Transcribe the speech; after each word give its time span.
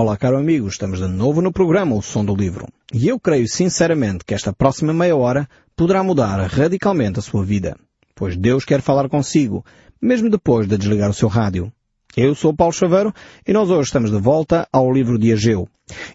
Olá, 0.00 0.16
caro 0.16 0.38
amigo, 0.38 0.68
estamos 0.68 1.00
de 1.00 1.08
novo 1.08 1.42
no 1.42 1.50
programa 1.50 1.96
O 1.96 2.00
Som 2.00 2.24
do 2.24 2.32
Livro. 2.32 2.68
E 2.94 3.08
eu 3.08 3.18
creio 3.18 3.48
sinceramente 3.48 4.24
que 4.24 4.32
esta 4.32 4.52
próxima 4.52 4.94
meia 4.94 5.16
hora 5.16 5.48
poderá 5.74 6.04
mudar 6.04 6.40
radicalmente 6.46 7.18
a 7.18 7.22
sua 7.22 7.44
vida. 7.44 7.76
Pois 8.14 8.36
Deus 8.36 8.64
quer 8.64 8.80
falar 8.80 9.08
consigo, 9.08 9.64
mesmo 10.00 10.30
depois 10.30 10.68
de 10.68 10.78
desligar 10.78 11.10
o 11.10 11.12
seu 11.12 11.26
rádio. 11.26 11.72
Eu 12.16 12.32
sou 12.36 12.54
Paulo 12.54 12.72
Chaveiro 12.72 13.12
e 13.44 13.52
nós 13.52 13.70
hoje 13.70 13.88
estamos 13.88 14.12
de 14.12 14.20
volta 14.20 14.68
ao 14.72 14.92
livro 14.92 15.18
de 15.18 15.32
Ageu. 15.32 15.68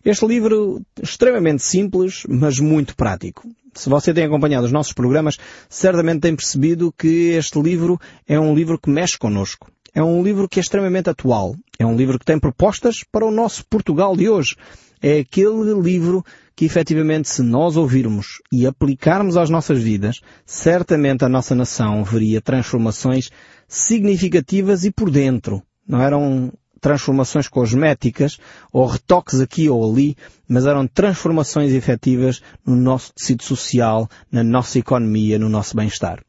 Este 0.06 0.26
livro 0.26 0.82
extremamente 1.02 1.62
simples, 1.62 2.24
mas 2.30 2.62
muito 2.62 2.96
prático. 2.96 3.46
Se 3.74 3.90
você 3.90 4.14
tem 4.14 4.24
acompanhado 4.24 4.66
os 4.66 4.72
nossos 4.72 4.94
programas, 4.94 5.38
certamente 5.68 6.22
tem 6.22 6.34
percebido 6.34 6.90
que 6.98 7.32
este 7.32 7.62
livro 7.62 8.00
é 8.26 8.40
um 8.40 8.56
livro 8.56 8.80
que 8.80 8.90
mexe 8.90 9.18
connosco. 9.18 9.70
É 9.94 10.02
um 10.02 10.24
livro 10.24 10.50
que 10.50 10.60
é 10.60 10.62
extremamente 10.62 11.10
atual. 11.10 11.56
É 11.84 11.86
um 11.86 11.98
livro 11.98 12.18
que 12.18 12.24
tem 12.24 12.40
propostas 12.40 13.04
para 13.12 13.26
o 13.26 13.32
nosso 13.32 13.66
Portugal 13.66 14.16
de 14.16 14.30
hoje. 14.30 14.56
É 15.02 15.20
aquele 15.20 15.74
livro 15.82 16.24
que 16.56 16.64
efetivamente 16.64 17.28
se 17.28 17.44
nós 17.44 17.76
ouvirmos 17.76 18.42
e 18.50 18.66
aplicarmos 18.66 19.36
às 19.36 19.50
nossas 19.50 19.84
vidas, 19.84 20.22
certamente 20.46 21.26
a 21.26 21.30
nossa 21.30 21.54
nação 21.54 22.02
veria 22.06 22.40
transformações 22.40 23.30
significativas 23.68 24.86
e 24.86 24.92
por 24.92 25.12
dentro. 25.12 25.62
Não 25.86 26.02
eram 26.02 26.54
transformações 26.80 27.50
cosméticas 27.50 28.40
ou 28.72 28.86
retoques 28.86 29.42
aqui 29.42 29.68
ou 29.68 29.92
ali, 29.92 30.16
mas 30.48 30.66
eram 30.66 30.88
transformações 30.88 31.74
efetivas 31.74 32.42
no 32.66 32.78
nosso 32.78 33.14
tecido 33.14 33.44
social, 33.44 34.10
na 34.32 34.42
nossa 34.42 34.80
economia, 34.80 35.38
no 35.38 35.50
nosso 35.50 35.76
bem-estar. 35.76 36.24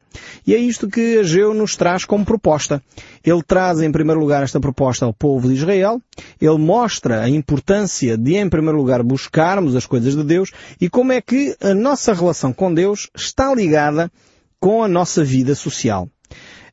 E 0.45 0.53
é 0.53 0.57
isto 0.57 0.87
que 0.87 1.17
Ageu 1.19 1.53
nos 1.53 1.75
traz 1.75 2.05
como 2.05 2.25
proposta. 2.25 2.81
Ele 3.23 3.41
traz 3.41 3.81
em 3.81 3.91
primeiro 3.91 4.19
lugar 4.19 4.43
esta 4.43 4.59
proposta 4.59 5.05
ao 5.05 5.13
povo 5.13 5.47
de 5.47 5.55
Israel, 5.55 6.01
ele 6.39 6.57
mostra 6.57 7.21
a 7.21 7.29
importância 7.29 8.17
de 8.17 8.35
em 8.35 8.49
primeiro 8.49 8.77
lugar 8.77 9.01
buscarmos 9.03 9.75
as 9.75 9.85
coisas 9.85 10.15
de 10.15 10.23
Deus 10.23 10.51
e 10.79 10.89
como 10.89 11.11
é 11.11 11.21
que 11.21 11.55
a 11.61 11.73
nossa 11.73 12.13
relação 12.13 12.53
com 12.53 12.73
Deus 12.73 13.09
está 13.15 13.53
ligada 13.53 14.11
com 14.59 14.83
a 14.83 14.87
nossa 14.87 15.23
vida 15.23 15.55
social. 15.55 16.09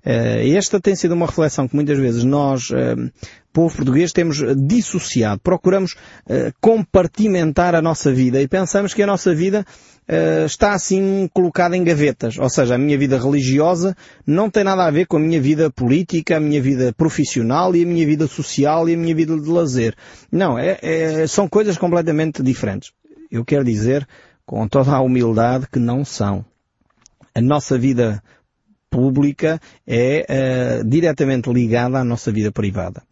Uh, 0.04 0.56
esta 0.56 0.80
tem 0.80 0.96
sido 0.96 1.12
uma 1.12 1.26
reflexão 1.26 1.68
que 1.68 1.76
muitas 1.76 1.96
vezes 1.96 2.24
nós, 2.24 2.70
uh, 2.70 3.10
povo 3.52 3.74
português, 3.76 4.12
temos 4.12 4.38
dissociado. 4.66 5.40
Procuramos 5.40 5.92
uh, 5.92 6.52
compartimentar 6.60 7.74
a 7.76 7.80
nossa 7.80 8.12
vida 8.12 8.42
e 8.42 8.48
pensamos 8.48 8.92
que 8.92 9.02
a 9.02 9.06
nossa 9.06 9.34
vida 9.34 9.64
está 10.44 10.74
assim 10.74 11.30
colocada 11.32 11.76
em 11.76 11.84
gavetas. 11.84 12.36
Ou 12.36 12.50
seja, 12.50 12.74
a 12.74 12.78
minha 12.78 12.98
vida 12.98 13.16
religiosa 13.16 13.96
não 14.26 14.50
tem 14.50 14.64
nada 14.64 14.84
a 14.84 14.90
ver 14.90 15.06
com 15.06 15.16
a 15.16 15.20
minha 15.20 15.40
vida 15.40 15.70
política, 15.70 16.36
a 16.36 16.40
minha 16.40 16.60
vida 16.60 16.92
profissional 16.92 17.74
e 17.74 17.84
a 17.84 17.86
minha 17.86 18.04
vida 18.04 18.26
social 18.26 18.88
e 18.88 18.94
a 18.94 18.96
minha 18.96 19.14
vida 19.14 19.40
de 19.40 19.48
lazer. 19.48 19.94
Não, 20.30 20.58
é, 20.58 20.76
é, 20.82 21.26
são 21.28 21.48
coisas 21.48 21.78
completamente 21.78 22.42
diferentes. 22.42 22.92
Eu 23.30 23.44
quero 23.44 23.64
dizer, 23.64 24.06
com 24.44 24.66
toda 24.68 24.90
a 24.90 25.00
humildade, 25.00 25.68
que 25.72 25.78
não 25.78 26.04
são. 26.04 26.44
A 27.34 27.40
nossa 27.40 27.78
vida 27.78 28.20
pública 28.92 29.58
é 29.86 30.26
uh, 30.82 30.84
diretamente 30.86 31.50
ligada 31.50 31.98
à 31.98 32.04
nossa 32.04 32.30
vida 32.30 32.52
privada. 32.52 33.02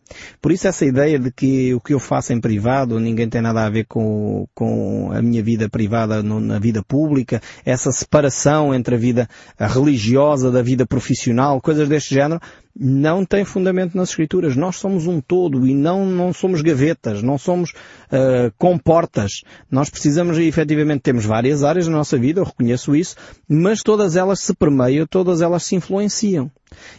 Por 0.42 0.52
isso 0.52 0.68
essa 0.68 0.84
ideia 0.84 1.18
de 1.18 1.32
que 1.32 1.72
o 1.72 1.80
que 1.80 1.94
eu 1.94 1.98
faço 1.98 2.32
em 2.34 2.40
privado 2.40 3.00
ninguém 3.00 3.28
tem 3.28 3.40
nada 3.40 3.64
a 3.64 3.70
ver 3.70 3.86
com, 3.86 4.46
com 4.54 5.10
a 5.12 5.22
minha 5.22 5.42
vida 5.42 5.70
privada 5.70 6.22
no, 6.22 6.38
na 6.38 6.58
vida 6.58 6.82
pública, 6.82 7.40
essa 7.64 7.90
separação 7.90 8.74
entre 8.74 8.94
a 8.94 8.98
vida 8.98 9.28
religiosa 9.58 10.50
da 10.50 10.60
vida 10.62 10.84
profissional, 10.84 11.60
coisas 11.60 11.88
deste 11.88 12.14
género, 12.14 12.40
não 12.78 13.24
tem 13.24 13.44
fundamento 13.44 13.96
nas 13.96 14.10
Escrituras. 14.10 14.56
Nós 14.56 14.76
somos 14.76 15.06
um 15.06 15.20
todo 15.20 15.66
e 15.66 15.74
não, 15.74 16.06
não 16.06 16.32
somos 16.32 16.62
gavetas, 16.62 17.22
não 17.22 17.38
somos 17.38 17.70
uh, 17.70 18.52
comportas. 18.56 19.42
Nós 19.70 19.90
precisamos 19.90 20.38
e 20.38 20.44
efetivamente 20.44 21.02
temos 21.02 21.24
várias 21.24 21.64
áreas 21.64 21.88
na 21.88 21.96
nossa 21.96 22.18
vida, 22.18 22.40
eu 22.40 22.44
reconheço 22.44 22.94
isso, 22.94 23.16
mas 23.48 23.82
todas 23.82 24.16
elas 24.16 24.40
se 24.40 24.54
permeiam, 24.54 25.06
todas 25.06 25.42
elas 25.42 25.62
se 25.64 25.74
influenciam. 25.74 26.50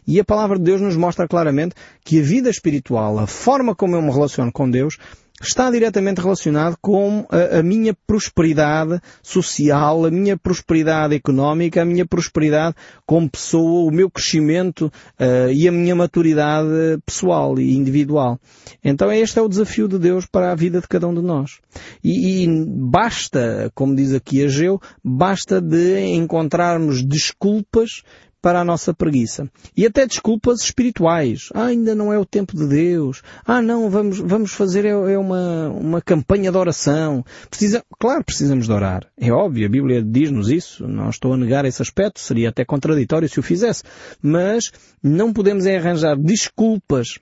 E 0.06 0.20
a 0.20 0.26
palavra 0.26 0.58
de 0.58 0.64
Deus 0.66 0.82
nos 0.82 0.98
mostra 0.98 1.28
claramente 1.28 1.76
que 2.04 2.20
a 2.20 2.24
vida 2.24 2.50
espiritual, 2.50 3.18
a 3.20 3.28
forma 3.28 3.74
como 3.74 3.96
eu 3.96 4.02
me 4.02 4.12
relaciono 4.12 4.52
com 4.52 4.70
Deus, 4.70 4.98
está 5.42 5.72
diretamente 5.72 6.22
relacionado 6.22 6.78
com 6.82 7.26
a, 7.30 7.60
a, 7.60 7.64
minha 7.64 7.96
prosperidade 8.06 9.02
social, 9.22 10.06
a 10.06 10.12
minha 10.12 10.38
prosperidade 10.38 11.16
económica, 11.16 11.82
a 11.82 11.86
minha 11.86 12.06
prosperidade 12.06 12.76
como 13.06 13.30
pessoa, 13.30 13.90
o 13.90 13.92
meu 13.92 14.10
crescimento 14.10 14.92
uh, 15.20 15.52
e 15.52 15.68
a 15.68 15.72
minha 15.72 15.96
maturidade 15.96 16.70
pessoal 17.06 17.60
e 17.60 17.76
individual. 17.76 18.40
Então 18.84 19.12
este 19.12 19.40
é 19.40 19.42
o 19.42 19.50
desafio 19.50 19.88
de 19.88 19.98
Deus 19.98 20.26
para 20.26 20.52
a 20.52 20.56
vida 20.56 20.80
de 20.80 20.88
cada 20.88 21.08
um 21.08 21.14
de 21.14 21.22
nós. 21.22 21.60
E, 22.04 22.44
e 22.44 22.66
basta, 22.66 23.72
como 23.74 23.96
diz 23.96 24.14
aqui 24.14 24.44
Ageu, 24.44 24.80
basta 25.04 25.60
de 25.60 26.06
encontrarmos 26.16 27.04
desculpas 27.04 28.04
para 28.42 28.62
a 28.62 28.66
nossa 28.66 28.94
preguiça. 28.94 29.50
E 29.78 29.86
até 29.86 30.06
desculpas 30.08 30.62
espirituais. 30.62 31.50
Ah, 31.54 31.66
ainda 31.66 31.94
não 31.94 32.12
é 32.12 32.18
o 32.18 32.26
tempo 32.26 32.56
de 32.58 32.68
Deus. 32.68 33.22
Ah, 33.46 33.62
não, 33.62 33.90
vamos, 33.90 34.20
vamos 34.20 34.52
fazer 34.52 34.86
é, 34.86 34.90
é 34.90 35.18
uma, 35.18 35.70
uma 35.70 36.02
campanha 36.02 36.52
de 36.52 36.58
oração. 36.58 37.24
Precisa, 37.50 37.84
claro, 38.00 38.24
precisamos 38.24 38.66
de 38.66 38.72
orar. 38.72 39.06
É 39.18 39.32
óbvio, 39.32 39.66
a 39.66 39.70
Bíblia 39.70 40.02
diz-nos 40.02 40.50
isso. 40.50 40.88
Não 40.88 41.10
estou 41.10 41.34
a 41.34 41.38
negar 41.38 41.66
esse 41.66 41.82
aspecto. 41.82 42.20
Seria 42.20 42.50
até 42.50 42.66
contraditório 42.66 43.30
se 43.30 43.40
o 43.40 43.44
fizesse. 43.44 43.84
Mas 44.22 44.72
não 45.04 45.32
podemos 45.32 45.66
é 45.66 45.78
arranjar 45.78 46.18
desculpas 46.18 47.20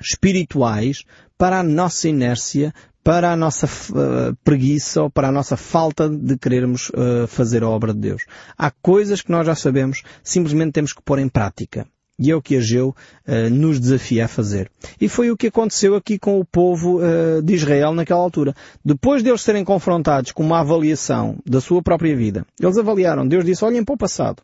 espirituais 0.00 1.04
para 1.36 1.60
a 1.60 1.62
nossa 1.62 2.06
inércia, 2.06 2.74
para 3.02 3.32
a 3.32 3.36
nossa 3.36 3.66
uh, 3.66 4.36
preguiça 4.44 5.02
ou 5.02 5.10
para 5.10 5.28
a 5.28 5.32
nossa 5.32 5.56
falta 5.56 6.08
de 6.08 6.36
querermos 6.36 6.90
uh, 6.90 7.26
fazer 7.26 7.62
a 7.62 7.68
obra 7.68 7.92
de 7.92 8.00
Deus. 8.00 8.22
Há 8.56 8.70
coisas 8.70 9.22
que 9.22 9.30
nós 9.30 9.46
já 9.46 9.54
sabemos, 9.54 10.02
simplesmente 10.22 10.72
temos 10.72 10.92
que 10.92 11.02
pôr 11.02 11.18
em 11.18 11.28
prática. 11.28 11.86
E 12.18 12.30
é 12.30 12.36
o 12.36 12.42
que 12.42 12.56
Ageu 12.56 12.94
uh, 13.26 13.50
nos 13.50 13.80
desafia 13.80 14.26
a 14.26 14.28
fazer. 14.28 14.70
E 15.00 15.08
foi 15.08 15.30
o 15.30 15.36
que 15.36 15.46
aconteceu 15.46 15.94
aqui 15.94 16.18
com 16.18 16.38
o 16.38 16.44
povo 16.44 16.98
uh, 16.98 17.40
de 17.42 17.54
Israel 17.54 17.94
naquela 17.94 18.20
altura. 18.20 18.54
Depois 18.84 19.22
de 19.22 19.30
eles 19.30 19.40
serem 19.40 19.64
confrontados 19.64 20.30
com 20.30 20.42
uma 20.42 20.60
avaliação 20.60 21.38
da 21.46 21.62
sua 21.62 21.82
própria 21.82 22.14
vida, 22.14 22.44
eles 22.60 22.76
avaliaram. 22.76 23.26
Deus 23.26 23.44
disse, 23.44 23.64
olhem 23.64 23.82
para 23.82 23.94
o 23.94 23.98
passado. 23.98 24.42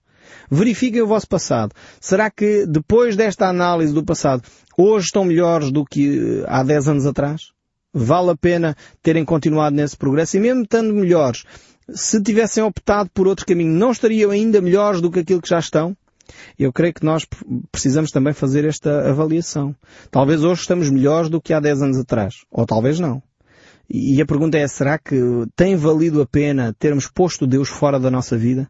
Verifiquem 0.50 1.03
o 1.03 1.06
vosso 1.06 1.28
passado. 1.28 1.75
Será 2.00 2.31
que 2.31 2.65
depois 2.66 3.15
desta 3.15 3.47
análise 3.47 3.93
do 3.93 4.03
passado, 4.03 4.43
hoje 4.77 5.06
estão 5.06 5.25
melhores 5.25 5.71
do 5.71 5.84
que 5.84 6.43
há 6.47 6.62
10 6.62 6.89
anos 6.89 7.06
atrás? 7.06 7.56
Vale 7.97 8.31
a 8.31 8.37
pena 8.37 8.77
terem 9.03 9.25
continuado 9.25 9.75
nesse 9.75 9.97
progresso 9.97 10.37
e 10.37 10.41
mesmo 10.41 10.62
estando 10.62 10.93
melhores, 10.93 11.45
se 11.89 12.23
tivessem 12.23 12.62
optado 12.62 13.09
por 13.15 13.27
outro 13.27 13.47
caminho, 13.47 13.73
não 13.73 13.91
estariam 13.91 14.31
ainda 14.31 14.61
melhores 14.61 15.01
do 15.01 15.11
que 15.11 15.21
aquilo 15.21 15.41
que 15.41 15.49
já 15.49 15.59
estão? 15.59 15.97
Eu 16.59 16.73
creio 16.73 16.93
que 16.93 17.05
nós 17.05 17.25
precisamos 17.71 18.11
também 18.11 18.33
fazer 18.33 18.65
esta 18.65 19.09
avaliação. 19.09 19.75
Talvez 20.11 20.43
hoje 20.43 20.62
estamos 20.62 20.91
melhores 20.91 21.31
do 21.31 21.41
que 21.41 21.53
há 21.53 21.61
10 21.61 21.83
anos 21.83 21.99
atrás. 21.99 22.34
Ou 22.51 22.67
talvez 22.67 22.99
não. 22.99 23.23
E 23.89 24.21
a 24.21 24.27
pergunta 24.27 24.59
é, 24.59 24.67
será 24.67 24.99
que 24.99 25.17
tem 25.55 25.77
valido 25.77 26.21
a 26.21 26.27
pena 26.27 26.75
termos 26.77 27.07
posto 27.07 27.47
Deus 27.47 27.69
fora 27.69 28.01
da 28.01 28.11
nossa 28.11 28.37
vida? 28.37 28.69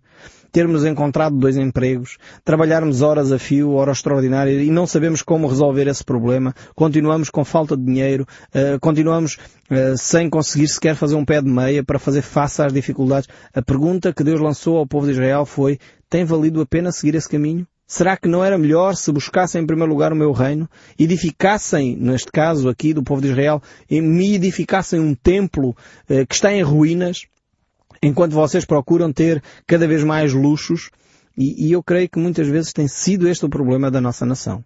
Termos 0.57 0.87
encontrado 0.87 1.37
dois 1.37 1.59
empregos, 1.59 2.17
trabalharmos 2.43 3.03
horas 3.03 3.31
a 3.31 3.39
fio, 3.39 3.73
horas 3.73 3.99
extraordinárias 3.99 4.67
e 4.67 4.71
não 4.71 4.87
sabemos 4.87 5.21
como 5.21 5.47
resolver 5.47 5.87
esse 5.87 6.03
problema, 6.03 6.55
continuamos 6.75 7.29
com 7.29 7.45
falta 7.45 7.77
de 7.77 7.85
dinheiro, 7.85 8.27
uh, 8.55 8.81
continuamos 8.81 9.35
uh, 9.71 9.99
sem 9.99 10.31
conseguir 10.31 10.67
sequer 10.69 10.95
fazer 10.95 11.15
um 11.15 11.27
pé 11.27 11.43
de 11.43 11.51
meia 11.51 11.85
para 11.85 11.99
fazer 11.99 12.23
face 12.23 12.63
às 12.63 12.73
dificuldades. 12.73 13.29
A 13.53 13.61
pergunta 13.61 14.15
que 14.15 14.25
Deus 14.25 14.41
lançou 14.41 14.79
ao 14.79 14.87
povo 14.87 15.05
de 15.05 15.13
Israel 15.13 15.45
foi, 15.45 15.79
tem 16.09 16.25
valido 16.25 16.63
a 16.63 16.65
pena 16.65 16.91
seguir 16.91 17.15
esse 17.17 17.29
caminho? 17.29 17.67
Será 17.87 18.17
que 18.17 18.27
não 18.27 18.43
era 18.43 18.57
melhor 18.57 18.97
se 18.97 19.13
buscassem 19.13 19.61
em 19.63 19.67
primeiro 19.67 19.93
lugar 19.93 20.11
o 20.11 20.17
meu 20.17 20.33
reino, 20.33 20.67
edificassem, 20.99 21.95
neste 21.97 22.33
caso 22.33 22.71
aqui 22.71 22.95
do 22.95 23.03
povo 23.03 23.21
de 23.21 23.29
Israel, 23.29 23.61
e 23.91 24.01
me 24.01 24.37
edificassem 24.37 24.99
um 24.99 25.15
templo 25.15 25.77
eh, 26.09 26.25
que 26.25 26.35
está 26.35 26.51
em 26.51 26.63
ruínas, 26.63 27.27
enquanto 28.07 28.33
vocês 28.33 28.65
procuram 28.65 29.13
ter 29.13 29.43
cada 29.67 29.87
vez 29.87 30.05
mais 30.05 30.33
luxos, 30.33 30.91
e, 31.37 31.67
e 31.67 31.73
eu 31.73 31.83
creio 31.83 32.09
que 32.09 32.19
muitas 32.19 32.47
vezes 32.49 32.73
tem 32.73 32.89
sido 32.89 33.29
este 33.29 33.45
o 33.45 33.49
problema 33.49 33.91
da 33.91 34.01
nossa 34.01 34.25
nação. 34.25 34.65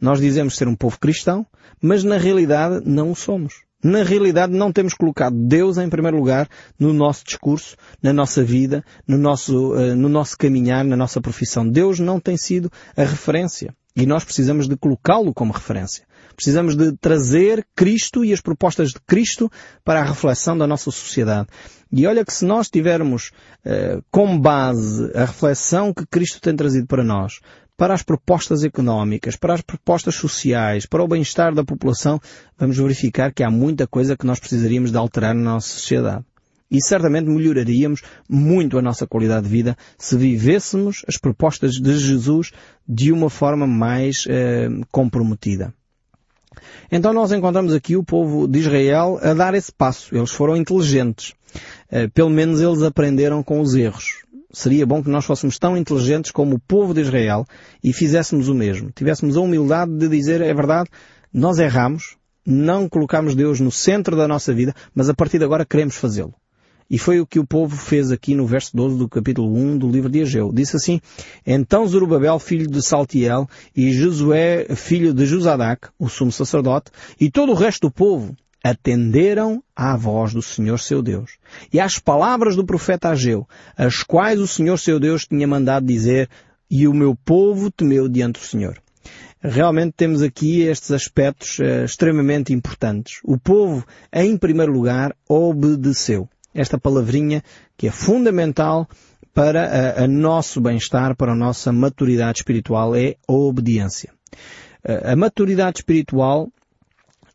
Nós 0.00 0.20
dizemos 0.20 0.56
ser 0.56 0.68
um 0.68 0.74
povo 0.74 0.98
cristão, 0.98 1.46
mas 1.80 2.04
na 2.04 2.18
realidade 2.18 2.82
não 2.84 3.10
o 3.10 3.16
somos. 3.16 3.62
Na 3.82 4.02
realidade 4.02 4.52
não 4.52 4.70
temos 4.70 4.92
colocado 4.92 5.34
Deus 5.34 5.78
em 5.78 5.88
primeiro 5.88 6.18
lugar 6.18 6.46
no 6.78 6.92
nosso 6.92 7.24
discurso, 7.24 7.76
na 8.02 8.12
nossa 8.12 8.44
vida, 8.44 8.84
no 9.08 9.16
nosso, 9.16 9.72
uh, 9.72 9.96
no 9.96 10.08
nosso 10.08 10.36
caminhar, 10.36 10.84
na 10.84 10.96
nossa 10.96 11.18
profissão. 11.20 11.66
Deus 11.66 11.98
não 11.98 12.20
tem 12.20 12.36
sido 12.36 12.70
a 12.94 13.02
referência. 13.02 13.74
E 13.96 14.04
nós 14.04 14.22
precisamos 14.22 14.68
de 14.68 14.76
colocá-lo 14.76 15.32
como 15.32 15.52
referência. 15.52 16.04
Precisamos 16.34 16.76
de 16.76 16.92
trazer 16.96 17.66
Cristo 17.74 18.24
e 18.24 18.32
as 18.32 18.40
propostas 18.40 18.90
de 18.90 19.00
Cristo 19.06 19.50
para 19.84 20.00
a 20.00 20.04
reflexão 20.04 20.56
da 20.56 20.66
nossa 20.66 20.90
sociedade. 20.90 21.48
E 21.92 22.06
olha 22.06 22.24
que 22.24 22.32
se 22.32 22.44
nós 22.44 22.68
tivermos 22.68 23.32
uh, 23.64 24.02
como 24.10 24.38
base 24.38 25.10
a 25.14 25.24
reflexão 25.24 25.92
que 25.92 26.06
Cristo 26.06 26.40
tem 26.40 26.54
trazido 26.54 26.86
para 26.86 27.02
nós, 27.02 27.40
para 27.80 27.94
as 27.94 28.02
propostas 28.02 28.62
económicas, 28.62 29.36
para 29.36 29.54
as 29.54 29.62
propostas 29.62 30.14
sociais, 30.14 30.84
para 30.84 31.02
o 31.02 31.08
bem-estar 31.08 31.54
da 31.54 31.64
população, 31.64 32.20
vamos 32.58 32.76
verificar 32.76 33.32
que 33.32 33.42
há 33.42 33.50
muita 33.50 33.86
coisa 33.86 34.16
que 34.16 34.26
nós 34.26 34.38
precisaríamos 34.38 34.90
de 34.90 34.98
alterar 34.98 35.34
na 35.34 35.54
nossa 35.54 35.68
sociedade. 35.68 36.24
E 36.70 36.80
certamente 36.80 37.28
melhoraríamos 37.28 38.02
muito 38.28 38.78
a 38.78 38.82
nossa 38.82 39.06
qualidade 39.06 39.46
de 39.46 39.52
vida 39.52 39.76
se 39.98 40.14
vivêssemos 40.14 41.02
as 41.08 41.16
propostas 41.16 41.72
de 41.72 41.98
Jesus 41.98 42.52
de 42.86 43.10
uma 43.10 43.30
forma 43.30 43.66
mais 43.66 44.24
eh, 44.28 44.68
comprometida. 44.92 45.74
Então 46.90 47.12
nós 47.12 47.32
encontramos 47.32 47.72
aqui 47.72 47.96
o 47.96 48.04
povo 48.04 48.48
de 48.48 48.58
Israel 48.58 49.18
a 49.22 49.34
dar 49.34 49.54
esse 49.54 49.72
passo. 49.72 50.14
Eles 50.14 50.30
foram 50.30 50.56
inteligentes. 50.56 51.34
Eh, 51.90 52.08
pelo 52.08 52.30
menos 52.30 52.60
eles 52.60 52.82
aprenderam 52.82 53.42
com 53.42 53.60
os 53.60 53.74
erros. 53.74 54.24
Seria 54.52 54.84
bom 54.84 55.02
que 55.02 55.08
nós 55.08 55.24
fôssemos 55.24 55.58
tão 55.58 55.76
inteligentes 55.76 56.32
como 56.32 56.56
o 56.56 56.58
povo 56.58 56.92
de 56.92 57.00
Israel 57.00 57.46
e 57.82 57.92
fizéssemos 57.92 58.48
o 58.48 58.54
mesmo. 58.54 58.90
Tivéssemos 58.90 59.36
a 59.36 59.40
humildade 59.40 59.96
de 59.96 60.08
dizer, 60.08 60.40
é 60.40 60.52
verdade, 60.52 60.90
nós 61.32 61.58
erramos, 61.58 62.16
não 62.44 62.88
colocamos 62.88 63.36
Deus 63.36 63.60
no 63.60 63.70
centro 63.70 64.16
da 64.16 64.26
nossa 64.26 64.52
vida, 64.52 64.74
mas 64.92 65.08
a 65.08 65.14
partir 65.14 65.38
de 65.38 65.44
agora 65.44 65.64
queremos 65.64 65.96
fazê-lo. 65.96 66.34
E 66.90 66.98
foi 66.98 67.20
o 67.20 67.26
que 67.26 67.38
o 67.38 67.46
povo 67.46 67.76
fez 67.76 68.10
aqui 68.10 68.34
no 68.34 68.44
verso 68.44 68.76
12 68.76 68.98
do 68.98 69.08
capítulo 69.08 69.56
1 69.56 69.78
do 69.78 69.88
livro 69.88 70.10
de 70.10 70.22
Ageu. 70.22 70.50
Disse 70.52 70.74
assim, 70.74 71.00
Então 71.46 71.86
Zorobabel, 71.86 72.36
filho 72.40 72.66
de 72.66 72.82
Saltiel, 72.82 73.48
e 73.76 73.92
Josué, 73.92 74.66
filho 74.74 75.14
de 75.14 75.24
Josadac, 75.24 75.88
o 75.96 76.08
sumo 76.08 76.32
sacerdote, 76.32 76.90
e 77.20 77.30
todo 77.30 77.52
o 77.52 77.54
resto 77.54 77.82
do 77.86 77.92
povo, 77.92 78.34
atenderam 78.62 79.62
à 79.74 79.96
voz 79.96 80.34
do 80.34 80.42
Senhor 80.42 80.78
seu 80.78 81.00
Deus 81.00 81.38
e 81.72 81.80
às 81.80 81.98
palavras 81.98 82.56
do 82.56 82.66
profeta 82.66 83.08
Ageu, 83.08 83.48
as 83.76 84.02
quais 84.02 84.40
o 84.40 84.46
Senhor 84.46 84.76
seu 84.76 84.98
Deus 84.98 85.24
tinha 85.24 85.46
mandado 85.46 85.86
dizer, 85.86 86.28
e 86.68 86.86
o 86.86 86.92
meu 86.92 87.14
povo 87.14 87.70
temeu 87.70 88.08
diante 88.08 88.40
do 88.40 88.44
Senhor. 88.44 88.80
Realmente 89.40 89.94
temos 89.96 90.22
aqui 90.22 90.60
estes 90.62 90.90
aspectos 90.90 91.58
uh, 91.58 91.84
extremamente 91.84 92.52
importantes. 92.52 93.20
O 93.24 93.38
povo, 93.38 93.84
em 94.12 94.36
primeiro 94.36 94.70
lugar, 94.70 95.16
obedeceu 95.26 96.28
esta 96.54 96.78
palavrinha 96.78 97.42
que 97.76 97.86
é 97.86 97.90
fundamental 97.90 98.88
para 99.32 99.64
a, 99.64 100.04
a 100.04 100.08
nosso 100.08 100.60
bem-estar, 100.60 101.16
para 101.16 101.32
a 101.32 101.36
nossa 101.36 101.72
maturidade 101.72 102.38
espiritual, 102.38 102.94
é 102.94 103.16
a 103.28 103.32
obediência. 103.32 104.12
A 105.04 105.14
maturidade 105.14 105.78
espiritual 105.78 106.48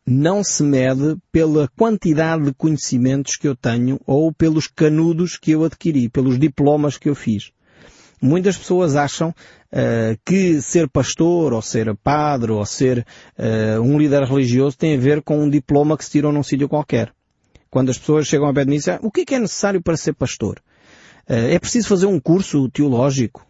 não 0.06 0.44
se 0.44 0.62
mede 0.62 1.16
pela 1.32 1.68
quantidade 1.76 2.44
de 2.44 2.54
conhecimentos 2.54 3.36
que 3.36 3.48
eu 3.48 3.56
tenho 3.56 4.00
ou 4.06 4.32
pelos 4.32 4.68
canudos 4.68 5.36
que 5.36 5.50
eu 5.50 5.64
adquiri, 5.64 6.08
pelos 6.08 6.38
diplomas 6.38 6.96
que 6.96 7.08
eu 7.08 7.14
fiz. 7.14 7.50
Muitas 8.22 8.56
pessoas 8.56 8.96
acham 8.96 9.30
uh, 9.30 10.18
que 10.24 10.62
ser 10.62 10.88
pastor, 10.88 11.52
ou 11.52 11.60
ser 11.60 11.94
padre, 11.96 12.50
ou 12.50 12.64
ser 12.64 13.04
uh, 13.38 13.80
um 13.82 13.98
líder 13.98 14.22
religioso 14.22 14.78
tem 14.78 14.96
a 14.96 15.00
ver 15.00 15.22
com 15.22 15.40
um 15.40 15.50
diploma 15.50 15.98
que 15.98 16.04
se 16.04 16.12
tirou 16.12 16.32
num 16.32 16.42
sítio 16.42 16.68
qualquer. 16.68 17.12
Quando 17.70 17.90
as 17.90 17.98
pessoas 17.98 18.26
chegam 18.26 18.48
a 18.48 18.54
pé 18.54 18.64
de 18.64 18.70
mim 18.70 18.76
e 18.76 18.78
dizem, 18.78 18.98
o 19.02 19.10
que 19.10 19.22
é, 19.22 19.24
que 19.24 19.34
é 19.34 19.38
necessário 19.38 19.82
para 19.82 19.96
ser 19.96 20.12
pastor? 20.14 20.60
Uh, 21.28 21.50
é 21.50 21.58
preciso 21.58 21.88
fazer 21.88 22.06
um 22.06 22.20
curso 22.20 22.68
teológico? 22.70 23.46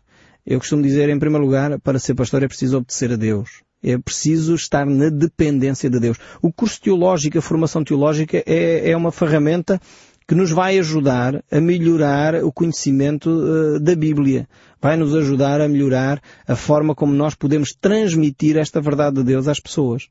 Eu 0.46 0.58
costumo 0.58 0.82
dizer, 0.82 1.08
em 1.08 1.18
primeiro 1.18 1.44
lugar, 1.44 1.78
para 1.80 1.98
ser 1.98 2.14
pastor 2.14 2.42
é 2.42 2.48
preciso 2.48 2.78
obedecer 2.78 3.12
a 3.12 3.16
Deus. 3.16 3.62
É 3.82 3.98
preciso 3.98 4.54
estar 4.54 4.86
na 4.86 5.10
dependência 5.10 5.90
de 5.90 6.00
Deus. 6.00 6.16
O 6.40 6.52
curso 6.52 6.80
teológico, 6.80 7.38
a 7.38 7.42
formação 7.42 7.84
teológica 7.84 8.42
é, 8.46 8.90
é 8.90 8.96
uma 8.96 9.12
ferramenta 9.12 9.80
que 10.26 10.34
nos 10.34 10.50
vai 10.50 10.78
ajudar 10.78 11.44
a 11.50 11.60
melhorar 11.60 12.44
o 12.44 12.50
conhecimento 12.50 13.30
uh, 13.30 13.80
da 13.80 13.94
Bíblia. 13.94 14.48
Vai 14.80 14.96
nos 14.96 15.14
ajudar 15.14 15.60
a 15.60 15.68
melhorar 15.68 16.20
a 16.46 16.56
forma 16.56 16.94
como 16.94 17.12
nós 17.12 17.34
podemos 17.34 17.70
transmitir 17.80 18.56
esta 18.56 18.80
verdade 18.80 19.16
de 19.16 19.24
Deus 19.24 19.46
às 19.46 19.60
pessoas. 19.60 20.08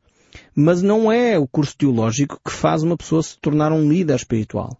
Mas 0.56 0.82
não 0.82 1.12
é 1.12 1.38
o 1.38 1.48
curso 1.48 1.76
teológico 1.78 2.40
que 2.44 2.52
faz 2.52 2.84
uma 2.84 2.98
pessoa 2.98 3.22
se 3.24 3.38
tornar 3.40 3.72
um 3.72 3.90
líder 3.90 4.16
espiritual. 4.16 4.78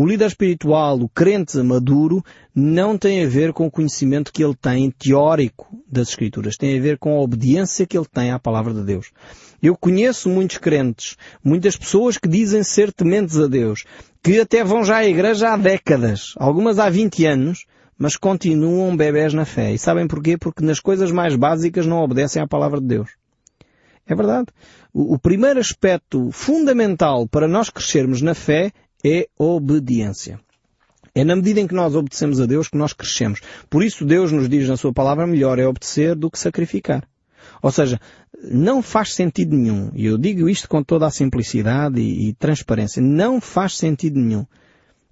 O 0.00 0.06
líder 0.06 0.26
espiritual, 0.26 0.96
o 1.00 1.08
crente 1.08 1.58
maduro, 1.58 2.24
não 2.54 2.96
tem 2.96 3.24
a 3.24 3.28
ver 3.28 3.52
com 3.52 3.66
o 3.66 3.70
conhecimento 3.70 4.32
que 4.32 4.44
ele 4.44 4.54
tem 4.54 4.92
teórico 4.92 5.66
das 5.90 6.10
Escrituras. 6.10 6.56
Tem 6.56 6.78
a 6.78 6.80
ver 6.80 6.98
com 6.98 7.18
a 7.18 7.20
obediência 7.20 7.84
que 7.84 7.98
ele 7.98 8.06
tem 8.06 8.30
à 8.30 8.38
palavra 8.38 8.72
de 8.72 8.84
Deus. 8.84 9.10
Eu 9.60 9.76
conheço 9.76 10.28
muitos 10.28 10.58
crentes, 10.58 11.16
muitas 11.42 11.76
pessoas 11.76 12.16
que 12.16 12.28
dizem 12.28 12.62
ser 12.62 12.92
tementes 12.92 13.36
a 13.38 13.48
Deus, 13.48 13.82
que 14.22 14.38
até 14.38 14.62
vão 14.62 14.84
já 14.84 14.98
à 14.98 15.04
igreja 15.04 15.52
há 15.52 15.56
décadas, 15.56 16.32
algumas 16.36 16.78
há 16.78 16.88
20 16.88 17.26
anos, 17.26 17.66
mas 17.98 18.16
continuam 18.16 18.96
bebés 18.96 19.34
na 19.34 19.44
fé. 19.44 19.72
E 19.72 19.78
sabem 19.78 20.06
porquê? 20.06 20.38
Porque 20.38 20.64
nas 20.64 20.78
coisas 20.78 21.10
mais 21.10 21.34
básicas 21.34 21.86
não 21.86 21.98
obedecem 22.04 22.40
à 22.40 22.46
palavra 22.46 22.80
de 22.80 22.86
Deus. 22.86 23.17
É 24.08 24.14
verdade. 24.14 24.46
O, 24.92 25.14
o 25.14 25.18
primeiro 25.18 25.60
aspecto 25.60 26.30
fundamental 26.32 27.28
para 27.28 27.46
nós 27.46 27.68
crescermos 27.68 28.22
na 28.22 28.34
fé 28.34 28.72
é 29.04 29.28
obediência. 29.38 30.40
É 31.14 31.24
na 31.24 31.36
medida 31.36 31.60
em 31.60 31.66
que 31.66 31.74
nós 31.74 31.94
obedecemos 31.94 32.40
a 32.40 32.46
Deus 32.46 32.68
que 32.68 32.76
nós 32.76 32.92
crescemos. 32.92 33.40
Por 33.68 33.82
isso 33.82 34.04
Deus 34.04 34.32
nos 34.32 34.48
diz 34.48 34.68
na 34.68 34.76
sua 34.76 34.92
palavra 34.92 35.26
melhor 35.26 35.58
é 35.58 35.66
obedecer 35.66 36.14
do 36.14 36.30
que 36.30 36.38
sacrificar. 36.38 37.06
Ou 37.60 37.70
seja, 37.70 38.00
não 38.42 38.80
faz 38.82 39.14
sentido 39.14 39.56
nenhum, 39.56 39.90
e 39.94 40.06
eu 40.06 40.16
digo 40.16 40.48
isto 40.48 40.68
com 40.68 40.82
toda 40.82 41.06
a 41.06 41.10
simplicidade 41.10 42.00
e, 42.00 42.28
e 42.28 42.32
transparência, 42.34 43.02
não 43.02 43.40
faz 43.40 43.76
sentido 43.76 44.20
nenhum 44.20 44.46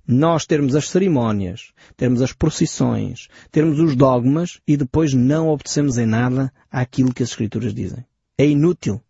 nós 0.07 0.47
termos 0.47 0.77
as 0.77 0.89
cerimónias, 0.89 1.73
termos 1.97 2.23
as 2.23 2.33
procissões, 2.33 3.27
termos 3.51 3.81
os 3.81 3.97
dogmas 3.97 4.61
e 4.67 4.77
depois 4.77 5.13
não 5.13 5.49
obedecemos 5.49 5.99
em 5.99 6.07
nada 6.07 6.53
àquilo 6.71 7.13
que 7.13 7.25
as 7.25 7.31
Escrituras 7.31 7.75
dizem. 7.75 8.05
É 8.39 8.47
inútil. 8.47 9.01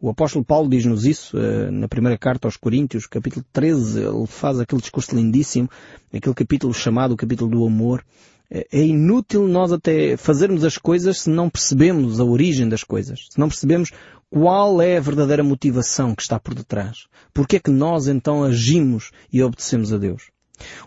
O 0.00 0.10
apóstolo 0.10 0.44
Paulo 0.44 0.68
diz-nos 0.68 1.04
isso 1.04 1.38
uh, 1.38 1.70
na 1.70 1.86
primeira 1.86 2.18
carta 2.18 2.48
aos 2.48 2.56
Coríntios, 2.56 3.06
capítulo 3.06 3.44
13. 3.52 4.00
Ele 4.00 4.26
faz 4.26 4.58
aquele 4.58 4.80
discurso 4.80 5.14
lindíssimo, 5.14 5.70
aquele 6.12 6.34
capítulo 6.34 6.74
chamado 6.74 7.12
o 7.12 7.16
capítulo 7.16 7.48
do 7.48 7.64
amor. 7.64 8.04
É, 8.50 8.66
é 8.72 8.84
inútil 8.84 9.46
nós 9.46 9.70
até 9.70 10.16
fazermos 10.16 10.64
as 10.64 10.76
coisas 10.76 11.20
se 11.20 11.30
não 11.30 11.48
percebemos 11.48 12.18
a 12.18 12.24
origem 12.24 12.68
das 12.68 12.82
coisas, 12.82 13.28
se 13.30 13.38
não 13.38 13.48
percebemos 13.48 13.92
qual 14.28 14.82
é 14.82 14.96
a 14.96 15.00
verdadeira 15.00 15.44
motivação 15.44 16.12
que 16.14 16.22
está 16.22 16.40
por 16.40 16.52
detrás. 16.52 17.06
Porque 17.32 17.56
é 17.56 17.60
que 17.60 17.70
nós 17.70 18.08
então 18.08 18.42
agimos 18.42 19.12
e 19.32 19.40
obedecemos 19.40 19.92
a 19.92 19.98
Deus? 19.98 20.32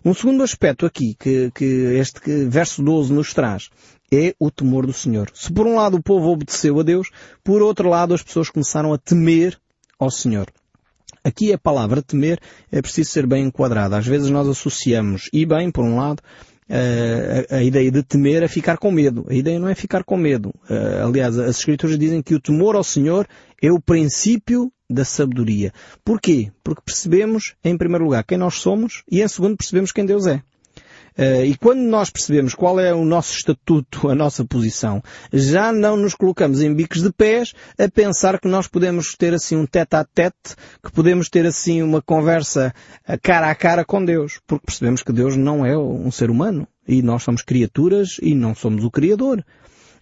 Um 0.04 0.14
segundo 0.14 0.44
aspecto 0.44 0.86
aqui 0.86 1.16
que, 1.18 1.52
que 1.52 1.66
este 1.66 2.46
verso 2.46 2.84
12 2.84 3.14
nos 3.14 3.34
traz 3.34 3.70
é 4.16 4.36
o 4.40 4.50
temor 4.52 4.86
do 4.86 4.94
Senhor. 4.94 5.30
Se 5.34 5.52
por 5.52 5.68
um 5.68 5.76
lado 5.76 5.98
o 5.98 6.04
povo 6.04 6.30
obedeceu 6.30 6.80
a 6.80 6.84
Deus, 6.84 7.10
por 7.44 7.62
outro 7.62 7.90
lado 7.90 8.14
as 8.14 8.24
pessoas 8.24 8.50
começaram 8.50 8.94
a 8.94 8.98
temer 8.98 9.58
ao 10.00 10.12
Senhor. 10.12 10.48
Aqui 11.24 11.52
a 11.52 11.58
palavra 11.58 12.02
temer 12.02 12.40
é 12.72 12.82
preciso 12.82 13.10
ser 13.10 13.26
bem 13.26 13.46
enquadrada. 13.46 13.98
Às 13.98 14.06
vezes 14.06 14.30
nós 14.30 14.48
associamos, 14.48 15.30
e 15.34 15.46
bem, 15.46 15.72
por 15.72 15.84
um 15.84 15.98
lado, 15.98 16.22
a, 16.70 17.58
a, 17.58 17.64
ideia 17.64 17.92
de 17.92 18.04
temer 18.04 18.44
a 18.44 18.48
ficar 18.48 18.78
com 18.78 18.92
medo. 18.92 19.26
A 19.30 19.34
ideia 19.34 19.60
não 19.60 19.68
é 19.68 19.76
ficar 19.76 20.04
com 20.04 20.18
medo. 20.18 20.54
aliás, 21.04 21.38
as 21.38 21.58
Escrituras 21.58 21.98
dizem 21.98 22.22
que 22.22 22.36
o 22.36 22.40
temor 22.40 22.76
ao 22.76 22.84
Senhor 22.84 23.28
é 23.62 23.72
o 23.72 23.80
princípio 23.80 24.72
da 24.90 25.04
sabedoria. 25.04 25.74
Porquê? 26.04 26.52
Porque 26.64 26.82
percebemos, 26.86 27.56
em 27.64 27.78
primeiro 27.78 28.06
lugar, 28.06 28.24
quem 28.24 28.38
nós 28.38 28.56
somos 28.56 29.04
e, 29.10 29.22
em 29.22 29.28
segundo, 29.28 29.58
percebemos 29.58 29.92
quem 29.92 30.06
Deus 30.06 30.28
é. 30.28 30.42
Uh, 31.18 31.46
e 31.46 31.56
quando 31.56 31.80
nós 31.80 32.10
percebemos 32.10 32.54
qual 32.54 32.78
é 32.78 32.94
o 32.94 33.06
nosso 33.06 33.34
estatuto, 33.34 34.10
a 34.10 34.16
nossa 34.16 34.44
posição, 34.44 35.02
já 35.32 35.72
não 35.72 35.96
nos 35.96 36.14
colocamos 36.14 36.62
em 36.62 36.74
bicos 36.74 37.02
de 37.02 37.10
pés 37.10 37.54
a 37.80 37.88
pensar 37.88 38.38
que 38.38 38.50
nós 38.50 38.68
podemos 38.68 39.16
ter 39.16 39.34
assim 39.34 39.56
um 39.56 39.66
tete 39.66 39.96
a 39.96 40.04
tete, 40.04 40.56
que 40.84 40.92
podemos 40.92 41.30
ter 41.30 41.46
assim 41.46 41.82
uma 41.82 42.02
conversa 42.02 42.74
cara 43.22 43.50
a 43.50 43.56
cara 43.56 43.86
com 43.86 44.04
Deus, 44.04 44.42
porque 44.46 44.66
percebemos 44.66 45.04
que 45.04 45.14
Deus 45.14 45.38
não 45.38 45.66
é 45.66 45.78
um 45.78 46.12
ser 46.12 46.30
humano 46.30 46.68
e 46.86 47.02
nós 47.02 47.24
somos 47.24 47.42
criaturas 47.42 48.18
e 48.22 48.36
não 48.36 48.54
somos 48.54 48.84
o 48.84 48.92
Criador. 48.92 49.42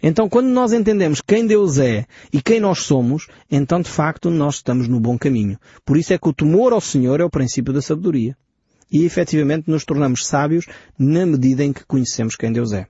Então, 0.01 0.27
quando 0.27 0.47
nós 0.47 0.73
entendemos 0.73 1.21
quem 1.21 1.45
Deus 1.45 1.77
é 1.77 2.07
e 2.33 2.41
quem 2.41 2.59
nós 2.59 2.79
somos, 2.79 3.27
então 3.51 3.79
de 3.79 3.89
facto 3.89 4.31
nós 4.31 4.55
estamos 4.55 4.87
no 4.87 4.99
bom 4.99 5.17
caminho. 5.17 5.59
Por 5.85 5.95
isso 5.95 6.11
é 6.11 6.17
que 6.17 6.27
o 6.27 6.33
temor 6.33 6.73
ao 6.73 6.81
Senhor 6.81 7.21
é 7.21 7.23
o 7.23 7.29
princípio 7.29 7.71
da 7.71 7.83
sabedoria 7.83 8.35
e 8.93 9.03
efetivamente 9.03 9.69
nos 9.69 9.83
tornamos 9.83 10.27
sábios 10.27 10.67
na 10.97 11.25
medida 11.25 11.63
em 11.63 11.73
que 11.73 11.83
conhecemos 11.83 12.35
quem 12.35 12.53
Deus 12.53 12.71
é. 12.71 12.85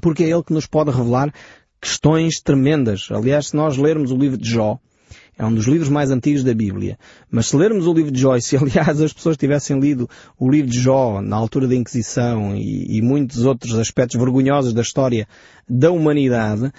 Porque 0.00 0.22
é 0.22 0.28
Ele 0.28 0.44
que 0.44 0.52
nos 0.52 0.66
pode 0.66 0.90
revelar 0.90 1.32
questões 1.80 2.40
tremendas. 2.42 3.08
Aliás, 3.10 3.48
se 3.48 3.56
nós 3.56 3.78
lermos 3.78 4.10
o 4.10 4.16
livro 4.18 4.36
de 4.36 4.48
Jó, 4.48 4.78
é 5.38 5.44
um 5.44 5.54
dos 5.54 5.66
livros 5.66 5.88
mais 5.88 6.10
antigos 6.10 6.44
da 6.44 6.54
Bíblia. 6.54 6.98
Mas 7.30 7.48
se 7.48 7.56
lermos 7.56 7.86
o 7.86 7.92
livro 7.92 8.10
de 8.10 8.20
Jó, 8.20 8.36
e 8.36 8.42
se 8.42 8.56
aliás 8.58 9.00
as 9.00 9.12
pessoas 9.12 9.36
tivessem 9.36 9.78
lido 9.78 10.08
o 10.38 10.50
livro 10.50 10.70
de 10.70 10.78
Jó 10.78 11.20
na 11.20 11.36
altura 11.36 11.66
da 11.66 11.74
Inquisição 11.74 12.54
e, 12.56 12.98
e 12.98 13.02
muitos 13.02 13.44
outros 13.44 13.74
aspectos 13.74 14.18
vergonhosos 14.18 14.72
da 14.72 14.82
história 14.82 15.26
da 15.68 15.90
humanidade, 15.90 16.66
uh, 16.66 16.72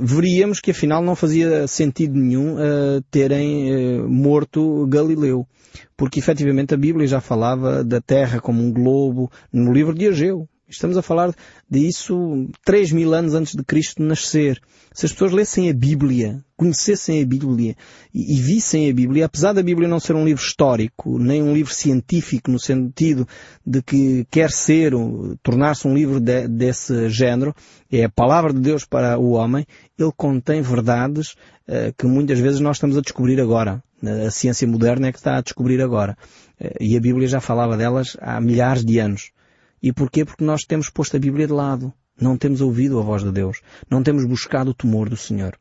veríamos 0.00 0.60
que 0.60 0.70
afinal 0.70 1.02
não 1.02 1.16
fazia 1.16 1.66
sentido 1.66 2.14
nenhum 2.14 2.54
uh, 2.54 3.02
terem 3.10 4.00
uh, 4.00 4.08
morto 4.08 4.86
Galileu. 4.86 5.46
Porque 5.96 6.18
efetivamente 6.18 6.74
a 6.74 6.76
Bíblia 6.76 7.06
já 7.06 7.20
falava 7.20 7.82
da 7.82 8.00
Terra 8.00 8.40
como 8.40 8.62
um 8.62 8.72
globo 8.72 9.30
no 9.52 9.72
livro 9.72 9.94
de 9.94 10.08
Ageu. 10.08 10.48
Estamos 10.68 10.96
a 10.96 11.02
falar 11.02 11.32
disso 11.70 12.48
três 12.64 12.90
mil 12.90 13.14
anos 13.14 13.34
antes 13.34 13.54
de 13.54 13.62
Cristo 13.62 14.02
nascer. 14.02 14.60
Se 14.92 15.06
as 15.06 15.12
pessoas 15.12 15.30
lessem 15.30 15.70
a 15.70 15.72
Bíblia, 15.72 16.44
conhecessem 16.56 17.22
a 17.22 17.24
Bíblia 17.24 17.76
e, 18.12 18.36
e, 18.36 18.40
vissem 18.40 18.90
a 18.90 18.92
Bíblia, 18.92 19.26
apesar 19.26 19.52
da 19.52 19.62
Bíblia 19.62 19.86
não 19.86 20.00
ser 20.00 20.16
um 20.16 20.24
livro 20.24 20.42
histórico, 20.42 21.20
nem 21.20 21.40
um 21.40 21.54
livro 21.54 21.72
científico 21.72 22.50
no 22.50 22.58
sentido 22.58 23.28
de 23.64 23.80
que 23.80 24.26
quer 24.28 24.50
ser, 24.50 24.92
tornar-se 25.40 25.86
um 25.86 25.94
livro 25.94 26.18
de, 26.18 26.48
desse 26.48 27.08
género, 27.10 27.54
é 27.92 28.02
a 28.02 28.10
palavra 28.10 28.52
de 28.52 28.58
Deus 28.58 28.84
para 28.84 29.16
o 29.16 29.32
homem, 29.32 29.64
ele 29.96 30.12
contém 30.16 30.62
verdades 30.62 31.36
uh, 31.68 31.94
que 31.96 32.06
muitas 32.06 32.40
vezes 32.40 32.58
nós 32.58 32.76
estamos 32.76 32.96
a 32.96 33.02
descobrir 33.02 33.40
agora. 33.40 33.80
A 34.26 34.30
ciência 34.32 34.66
moderna 34.66 35.08
é 35.08 35.12
que 35.12 35.18
está 35.18 35.36
a 35.36 35.42
descobrir 35.42 35.80
agora. 35.80 36.18
Uh, 36.60 36.74
e 36.80 36.96
a 36.96 37.00
Bíblia 37.00 37.28
já 37.28 37.40
falava 37.40 37.76
delas 37.76 38.16
há 38.20 38.40
milhares 38.40 38.84
de 38.84 38.98
anos. 38.98 39.35
E 39.82 39.92
porquê? 39.92 40.24
Porque 40.24 40.44
nós 40.44 40.64
temos 40.64 40.90
posto 40.90 41.16
a 41.16 41.20
Bíblia 41.20 41.46
de 41.46 41.52
lado. 41.52 41.92
Não 42.20 42.36
temos 42.36 42.60
ouvido 42.60 42.98
a 42.98 43.02
voz 43.02 43.22
de 43.22 43.30
Deus. 43.30 43.60
Não 43.90 44.02
temos 44.02 44.24
buscado 44.24 44.70
o 44.70 44.74
temor 44.74 45.08
do 45.08 45.16
Senhor. 45.16 45.58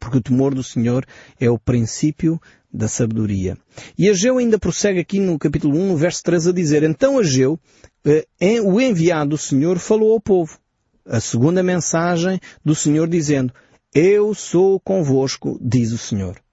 Porque 0.00 0.18
o 0.18 0.22
temor 0.22 0.54
do 0.54 0.62
Senhor 0.62 1.06
é 1.38 1.50
o 1.50 1.58
princípio 1.58 2.40
da 2.72 2.88
sabedoria. 2.88 3.56
E 3.96 4.08
Ageu 4.08 4.38
ainda 4.38 4.58
prossegue 4.58 4.98
aqui 4.98 5.20
no 5.20 5.38
capítulo 5.38 5.78
1, 5.78 5.88
no 5.88 5.96
verso 5.96 6.22
3, 6.24 6.48
a 6.48 6.52
dizer, 6.52 6.82
Então 6.82 7.18
Ageu, 7.18 7.58
eh, 8.04 8.60
o 8.62 8.80
enviado 8.80 9.30
do 9.30 9.38
Senhor, 9.38 9.78
falou 9.78 10.12
ao 10.12 10.20
povo. 10.20 10.58
A 11.06 11.20
segunda 11.20 11.62
mensagem 11.62 12.40
do 12.64 12.74
Senhor 12.74 13.08
dizendo, 13.08 13.52
Eu 13.94 14.34
sou 14.34 14.80
convosco, 14.80 15.58
diz 15.62 15.92
o 15.92 15.98
Senhor 15.98 16.44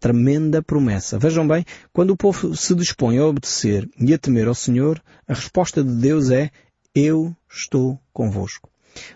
tremenda 0.00 0.62
promessa. 0.62 1.18
Vejam 1.18 1.46
bem, 1.46 1.64
quando 1.92 2.10
o 2.10 2.16
povo 2.16 2.56
se 2.56 2.74
dispõe 2.74 3.18
a 3.18 3.26
obedecer 3.26 3.88
e 3.98 4.12
a 4.12 4.18
temer 4.18 4.48
ao 4.48 4.54
Senhor, 4.54 5.00
a 5.28 5.34
resposta 5.34 5.84
de 5.84 5.92
Deus 5.92 6.30
é 6.30 6.50
eu 6.94 7.36
estou 7.48 8.00
convosco. 8.12 8.68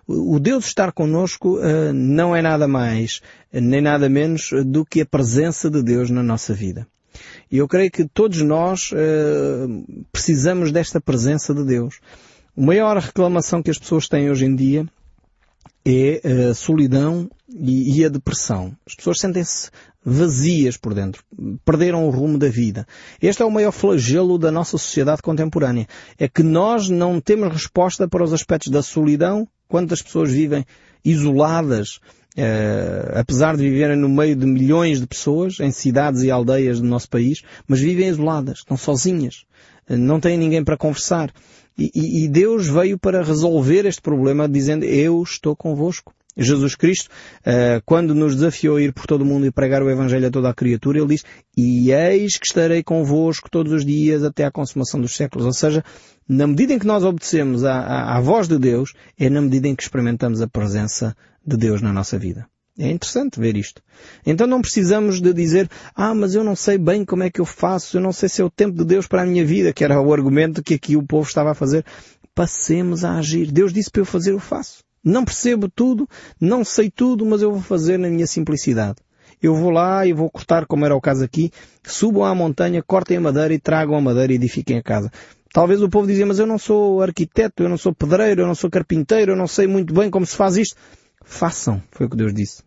O 0.06 0.38
Deus 0.38 0.66
estar 0.66 0.92
connosco 0.92 1.58
uh, 1.58 1.92
não 1.92 2.36
é 2.36 2.40
nada 2.40 2.68
mais 2.68 3.20
nem 3.52 3.80
nada 3.80 4.08
menos 4.08 4.50
do 4.66 4.84
que 4.84 5.00
a 5.00 5.06
presença 5.06 5.70
de 5.70 5.82
Deus 5.82 6.10
na 6.10 6.22
nossa 6.22 6.54
vida. 6.54 6.86
E 7.50 7.58
eu 7.58 7.68
creio 7.68 7.90
que 7.90 8.04
todos 8.04 8.42
nós 8.42 8.90
uh, 8.92 10.04
precisamos 10.12 10.72
desta 10.72 11.00
presença 11.00 11.54
de 11.54 11.64
Deus. 11.64 12.00
A 12.56 12.60
maior 12.60 12.96
reclamação 12.96 13.62
que 13.62 13.70
as 13.70 13.78
pessoas 13.78 14.08
têm 14.08 14.30
hoje 14.30 14.44
em 14.44 14.54
dia 14.54 14.86
é 15.84 16.48
a 16.50 16.54
solidão 16.54 17.30
e, 17.48 18.00
e 18.00 18.04
a 18.04 18.08
depressão. 18.08 18.74
As 18.86 18.94
pessoas 18.94 19.18
sentem-se 19.18 19.70
vazias 20.04 20.76
por 20.76 20.94
dentro. 20.94 21.22
Perderam 21.64 22.06
o 22.06 22.10
rumo 22.10 22.38
da 22.38 22.48
vida. 22.48 22.86
Este 23.20 23.42
é 23.42 23.44
o 23.44 23.50
maior 23.50 23.72
flagelo 23.72 24.38
da 24.38 24.50
nossa 24.50 24.78
sociedade 24.78 25.22
contemporânea. 25.22 25.86
É 26.18 26.28
que 26.28 26.42
nós 26.42 26.88
não 26.88 27.20
temos 27.20 27.52
resposta 27.52 28.06
para 28.08 28.24
os 28.24 28.32
aspectos 28.32 28.70
da 28.70 28.82
solidão. 28.82 29.48
Quantas 29.68 30.02
pessoas 30.02 30.30
vivem 30.30 30.64
isoladas, 31.04 32.00
eh, 32.36 33.12
apesar 33.14 33.56
de 33.56 33.62
viverem 33.62 33.96
no 33.96 34.08
meio 34.08 34.36
de 34.36 34.46
milhões 34.46 35.00
de 35.00 35.06
pessoas, 35.06 35.58
em 35.60 35.70
cidades 35.70 36.22
e 36.22 36.30
aldeias 36.30 36.80
do 36.80 36.86
nosso 36.86 37.08
país, 37.08 37.42
mas 37.66 37.80
vivem 37.80 38.08
isoladas, 38.08 38.58
estão 38.58 38.76
sozinhas, 38.76 39.44
eh, 39.88 39.96
não 39.96 40.20
têm 40.20 40.38
ninguém 40.38 40.64
para 40.64 40.76
conversar. 40.76 41.32
E, 41.76 42.24
e 42.24 42.28
Deus 42.28 42.68
veio 42.68 42.98
para 42.98 43.22
resolver 43.22 43.84
este 43.86 44.00
problema 44.00 44.48
dizendo, 44.48 44.84
eu 44.84 45.22
estou 45.22 45.56
convosco. 45.56 46.12
Jesus 46.36 46.74
Cristo, 46.74 47.10
eh, 47.44 47.80
quando 47.86 48.12
nos 48.12 48.34
desafiou 48.34 48.76
a 48.76 48.82
ir 48.82 48.92
por 48.92 49.06
todo 49.06 49.22
o 49.22 49.24
mundo 49.24 49.46
e 49.46 49.52
pregar 49.52 49.82
o 49.82 49.90
Evangelho 49.90 50.26
a 50.26 50.30
toda 50.30 50.50
a 50.50 50.54
criatura, 50.54 50.98
Ele 50.98 51.06
diz, 51.06 51.24
e 51.56 51.92
eis 51.92 52.36
que 52.36 52.46
estarei 52.46 52.82
convosco 52.82 53.48
todos 53.48 53.72
os 53.72 53.86
dias 53.86 54.24
até 54.24 54.44
à 54.44 54.50
consumação 54.50 55.00
dos 55.00 55.14
séculos. 55.14 55.46
Ou 55.46 55.52
seja, 55.52 55.84
na 56.28 56.46
medida 56.46 56.72
em 56.72 56.78
que 56.78 56.86
nós 56.86 57.04
obedecemos 57.04 57.64
à, 57.64 57.74
à, 57.74 58.16
à 58.16 58.20
voz 58.20 58.48
de 58.48 58.58
Deus, 58.58 58.94
é 59.16 59.30
na 59.30 59.40
medida 59.40 59.68
em 59.68 59.76
que 59.76 59.84
experimentamos 59.84 60.40
a 60.40 60.48
presença 60.48 61.16
de 61.46 61.56
Deus 61.56 61.80
na 61.80 61.92
nossa 61.92 62.18
vida. 62.18 62.48
É 62.78 62.90
interessante 62.90 63.38
ver 63.38 63.56
isto. 63.56 63.80
Então 64.26 64.46
não 64.46 64.60
precisamos 64.60 65.20
de 65.20 65.32
dizer, 65.32 65.70
ah, 65.94 66.12
mas 66.12 66.34
eu 66.34 66.42
não 66.42 66.56
sei 66.56 66.76
bem 66.76 67.04
como 67.04 67.22
é 67.22 67.30
que 67.30 67.40
eu 67.40 67.44
faço, 67.44 67.96
eu 67.96 68.00
não 68.00 68.12
sei 68.12 68.28
se 68.28 68.42
é 68.42 68.44
o 68.44 68.50
tempo 68.50 68.76
de 68.76 68.84
Deus 68.84 69.06
para 69.06 69.22
a 69.22 69.26
minha 69.26 69.44
vida, 69.44 69.72
que 69.72 69.84
era 69.84 70.00
o 70.00 70.12
argumento 70.12 70.62
que 70.62 70.74
aqui 70.74 70.96
o 70.96 71.02
povo 71.02 71.26
estava 71.26 71.52
a 71.52 71.54
fazer. 71.54 71.84
Passemos 72.34 73.04
a 73.04 73.16
agir. 73.16 73.52
Deus 73.52 73.72
disse 73.72 73.90
para 73.90 74.02
eu 74.02 74.06
fazer, 74.06 74.32
eu 74.32 74.40
faço. 74.40 74.82
Não 75.04 75.24
percebo 75.24 75.68
tudo, 75.68 76.08
não 76.40 76.64
sei 76.64 76.90
tudo, 76.90 77.24
mas 77.24 77.42
eu 77.42 77.52
vou 77.52 77.60
fazer 77.60 77.98
na 77.98 78.08
minha 78.08 78.26
simplicidade. 78.26 78.96
Eu 79.40 79.54
vou 79.54 79.70
lá 79.70 80.06
e 80.06 80.12
vou 80.12 80.30
cortar, 80.30 80.66
como 80.66 80.84
era 80.84 80.96
o 80.96 81.00
caso 81.00 81.22
aqui, 81.22 81.52
subam 81.84 82.24
à 82.24 82.34
montanha, 82.34 82.82
cortem 82.82 83.18
a 83.18 83.20
madeira 83.20 83.54
e 83.54 83.58
tragam 83.58 83.94
a 83.94 84.00
madeira 84.00 84.32
e 84.32 84.36
edifiquem 84.36 84.78
a 84.78 84.82
casa. 84.82 85.12
Talvez 85.52 85.80
o 85.82 85.88
povo 85.88 86.06
dizia, 86.06 86.26
mas 86.26 86.40
eu 86.40 86.46
não 86.46 86.58
sou 86.58 87.00
arquiteto, 87.00 87.62
eu 87.62 87.68
não 87.68 87.76
sou 87.76 87.94
pedreiro, 87.94 88.40
eu 88.40 88.46
não 88.46 88.54
sou 88.56 88.68
carpinteiro, 88.68 89.32
eu 89.32 89.36
não 89.36 89.46
sei 89.46 89.68
muito 89.68 89.94
bem 89.94 90.10
como 90.10 90.26
se 90.26 90.34
faz 90.34 90.56
isto. 90.56 90.76
Façam, 91.24 91.82
foi 91.90 92.06
o 92.06 92.10
que 92.10 92.16
Deus 92.16 92.32
disse. 92.32 92.62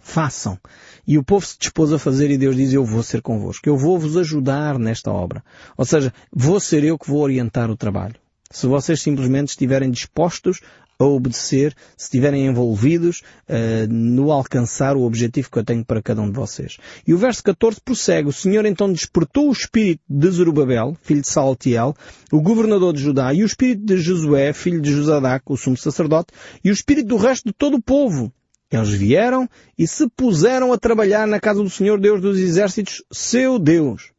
Façam. 0.00 0.58
E 1.06 1.16
o 1.16 1.24
povo 1.24 1.44
se 1.46 1.56
dispôs 1.58 1.92
a 1.92 1.98
fazer 1.98 2.30
e 2.30 2.38
Deus 2.38 2.56
diz, 2.56 2.72
eu 2.72 2.84
vou 2.84 3.02
ser 3.02 3.22
convosco. 3.22 3.68
Eu 3.68 3.76
vou 3.76 3.98
vos 3.98 4.16
ajudar 4.16 4.78
nesta 4.78 5.10
obra. 5.10 5.44
Ou 5.76 5.84
seja, 5.84 6.12
vou 6.32 6.58
ser 6.58 6.82
eu 6.82 6.98
que 6.98 7.08
vou 7.08 7.20
orientar 7.20 7.70
o 7.70 7.76
trabalho. 7.76 8.16
Se 8.50 8.66
vocês 8.66 9.00
simplesmente 9.00 9.48
estiverem 9.48 9.90
dispostos 9.90 10.60
a 10.98 11.04
obedecer, 11.04 11.74
se 11.96 12.06
estiverem 12.06 12.46
envolvidos 12.46 13.22
uh, 13.48 13.92
no 13.92 14.30
alcançar 14.30 14.96
o 14.96 15.02
objetivo 15.02 15.50
que 15.50 15.58
eu 15.58 15.64
tenho 15.64 15.84
para 15.84 16.02
cada 16.02 16.20
um 16.20 16.30
de 16.30 16.36
vocês. 16.36 16.78
E 17.06 17.12
o 17.12 17.18
verso 17.18 17.42
14 17.42 17.80
prossegue. 17.84 18.28
O 18.28 18.32
Senhor 18.32 18.64
então 18.66 18.92
despertou 18.92 19.48
o 19.48 19.52
espírito 19.52 20.02
de 20.08 20.30
Zerubabel, 20.30 20.96
filho 21.02 21.22
de 21.22 21.30
Saltiel, 21.30 21.94
o 22.32 22.40
governador 22.40 22.92
de 22.92 23.02
Judá, 23.02 23.32
e 23.32 23.42
o 23.42 23.46
espírito 23.46 23.84
de 23.84 23.96
Josué, 23.96 24.52
filho 24.52 24.80
de 24.80 24.92
Josadac, 24.92 25.44
o 25.46 25.56
sumo 25.56 25.76
sacerdote, 25.76 26.32
e 26.62 26.70
o 26.70 26.72
espírito 26.72 27.08
do 27.08 27.16
resto 27.16 27.46
de 27.46 27.52
todo 27.52 27.76
o 27.76 27.82
povo. 27.82 28.32
Eles 28.70 28.90
vieram 28.90 29.48
e 29.78 29.86
se 29.86 30.08
puseram 30.08 30.72
a 30.72 30.78
trabalhar 30.78 31.26
na 31.26 31.38
casa 31.38 31.62
do 31.62 31.70
Senhor 31.70 32.00
Deus 32.00 32.20
dos 32.20 32.38
exércitos, 32.38 33.02
seu 33.12 33.58
Deus. 33.58 34.10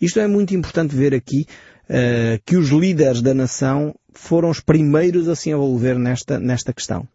Isto 0.00 0.20
é 0.20 0.28
muito 0.28 0.54
importante 0.54 0.94
ver 0.94 1.14
aqui 1.14 1.46
uh, 1.88 2.40
que 2.44 2.56
os 2.56 2.68
líderes 2.68 3.20
da 3.20 3.34
nação 3.34 3.94
foram 4.18 4.50
os 4.50 4.60
primeiros 4.60 5.28
a 5.28 5.36
se 5.36 5.50
envolver 5.50 5.98
nesta, 5.98 6.38
nesta 6.38 6.72
questão. 6.72 7.06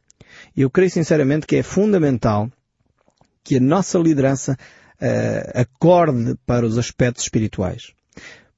Eu 0.55 0.69
creio 0.69 0.89
sinceramente 0.89 1.45
que 1.45 1.57
é 1.57 1.63
fundamental 1.63 2.49
que 3.43 3.57
a 3.57 3.59
nossa 3.59 3.99
liderança 3.99 4.53
uh, 4.53 5.59
acorde 5.59 6.35
para 6.45 6.65
os 6.65 6.77
aspectos 6.77 7.23
espirituais. 7.23 7.91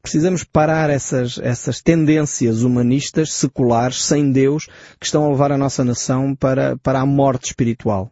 Precisamos 0.01 0.43
parar 0.43 0.91
essas, 0.91 1.39
essas 1.39 1.81
tendências 1.81 2.61
humanistas, 2.61 3.33
seculares, 3.33 4.03
sem 4.03 4.31
Deus, 4.31 4.67
que 4.99 5.07
estão 5.07 5.25
a 5.25 5.29
levar 5.29 5.51
a 5.51 5.57
nossa 5.57 5.83
nação 5.83 6.35
para, 6.35 6.77
para 6.77 6.99
a 6.99 7.05
morte 7.05 7.47
espiritual. 7.47 8.11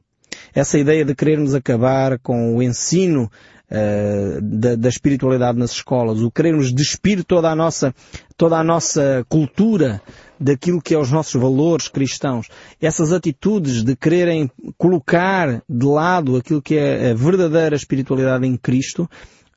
Essa 0.54 0.80
ideia 0.80 1.06
de 1.06 1.14
querermos 1.14 1.54
acabar 1.54 2.18
com 2.18 2.56
o 2.56 2.64
ensino 2.64 3.32
uh, 3.70 4.42
da, 4.42 4.76
da, 4.76 4.90
espiritualidade 4.90 5.58
nas 5.58 5.72
escolas, 5.72 6.22
o 6.22 6.32
querermos 6.32 6.74
despir 6.74 7.24
toda 7.24 7.50
a 7.50 7.56
nossa, 7.56 7.94
toda 8.38 8.58
a 8.58 8.64
nossa 8.64 9.26
cultura 9.30 10.02
daquilo 10.40 10.82
que 10.82 10.94
é 10.94 10.98
os 10.98 11.12
nossos 11.12 11.40
valores 11.40 11.88
cristãos, 11.88 12.48
essas 12.82 13.12
atitudes 13.12 13.84
de 13.84 13.96
quererem 13.96 14.52
colocar 14.78 15.62
de 15.70 15.86
lado 15.86 16.36
aquilo 16.36 16.62
que 16.62 16.76
é 16.76 17.12
a 17.12 17.14
verdadeira 17.14 17.76
espiritualidade 17.76 18.46
em 18.46 18.58
Cristo, 18.58 19.10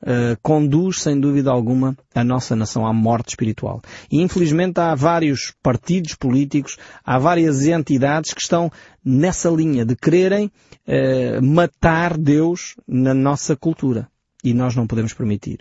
Uh, 0.06 0.38
conduz, 0.40 1.02
sem 1.02 1.18
dúvida 1.18 1.50
alguma, 1.50 1.96
a 2.14 2.22
nossa 2.22 2.54
nação 2.54 2.86
à 2.86 2.92
morte 2.92 3.30
espiritual. 3.30 3.82
E 4.08 4.22
infelizmente 4.22 4.78
há 4.78 4.94
vários 4.94 5.52
partidos 5.60 6.14
políticos, 6.14 6.76
há 7.04 7.18
várias 7.18 7.66
entidades 7.66 8.32
que 8.32 8.40
estão 8.40 8.70
nessa 9.04 9.50
linha 9.50 9.84
de 9.84 9.96
quererem 9.96 10.46
uh, 10.46 11.44
matar 11.44 12.16
Deus 12.16 12.76
na 12.86 13.12
nossa 13.12 13.56
cultura. 13.56 14.06
E 14.44 14.54
nós 14.54 14.76
não 14.76 14.86
podemos 14.86 15.12
permitir. 15.12 15.58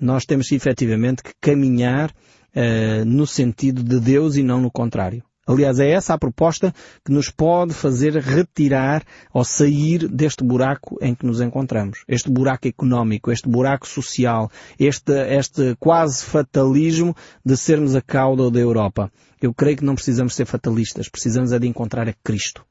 Nós 0.00 0.26
temos 0.26 0.50
efetivamente 0.50 1.22
que 1.22 1.32
caminhar 1.40 2.10
uh, 2.10 3.04
no 3.04 3.28
sentido 3.28 3.80
de 3.80 4.00
Deus 4.00 4.34
e 4.34 4.42
não 4.42 4.60
no 4.60 4.72
contrário. 4.72 5.22
Aliás, 5.46 5.78
é 5.78 5.90
essa 5.90 6.14
a 6.14 6.18
proposta 6.18 6.74
que 7.04 7.12
nos 7.12 7.30
pode 7.30 7.74
fazer 7.74 8.16
retirar 8.16 9.04
ou 9.32 9.44
sair 9.44 10.08
deste 10.08 10.42
buraco 10.42 10.98
em 11.02 11.14
que 11.14 11.26
nos 11.26 11.40
encontramos. 11.40 12.04
Este 12.08 12.30
buraco 12.30 12.66
económico, 12.66 13.30
este 13.30 13.48
buraco 13.48 13.86
social, 13.86 14.50
este, 14.78 15.12
este 15.12 15.76
quase 15.78 16.24
fatalismo 16.24 17.14
de 17.44 17.56
sermos 17.56 17.94
a 17.94 18.00
cauda 18.00 18.50
da 18.50 18.58
Europa. 18.58 19.12
Eu 19.40 19.52
creio 19.52 19.76
que 19.76 19.84
não 19.84 19.94
precisamos 19.94 20.34
ser 20.34 20.46
fatalistas, 20.46 21.08
precisamos 21.08 21.52
é 21.52 21.58
de 21.58 21.66
encontrar 21.66 22.08
a 22.08 22.14
Cristo. 22.24 22.64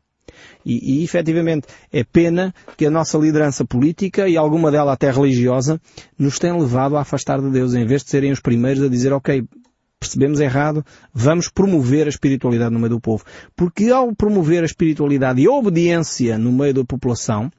E, 0.66 1.02
e 1.02 1.04
efetivamente 1.04 1.68
é 1.92 2.04
pena 2.04 2.54
que 2.78 2.86
a 2.86 2.92
nossa 2.92 3.18
liderança 3.18 3.66
política 3.66 4.28
e 4.28 4.38
alguma 4.38 4.72
dela 4.72 4.94
até 4.94 5.12
religiosa 5.12 5.80
nos 6.18 6.40
tenha 6.40 6.56
levado 6.56 6.98
a 6.98 7.02
afastar 7.02 7.42
de 7.42 7.50
Deus, 7.52 7.74
em 7.74 7.86
vez 7.86 8.04
de 8.04 8.10
serem 8.10 8.32
os 8.32 8.40
primeiros 8.40 8.84
a 8.84 8.90
dizer, 8.90 9.14
ok, 9.14 9.46
percebemos 10.08 10.40
errado, 10.40 10.86
vamos 11.14 11.50
promover 11.50 12.06
a 12.06 12.10
espiritualidade 12.10 12.74
no 12.74 12.80
meio 12.80 12.92
do 12.92 13.00
povo. 13.00 13.24
Porque 13.56 13.90
ao 13.90 14.14
promover 14.16 14.64
a 14.64 14.66
espiritualidade 14.66 15.42
e 15.42 15.48
a 15.48 15.52
obediência 15.52 16.38
no 16.38 16.52
meio 16.52 16.74
da 16.74 16.84
população, 16.84 17.52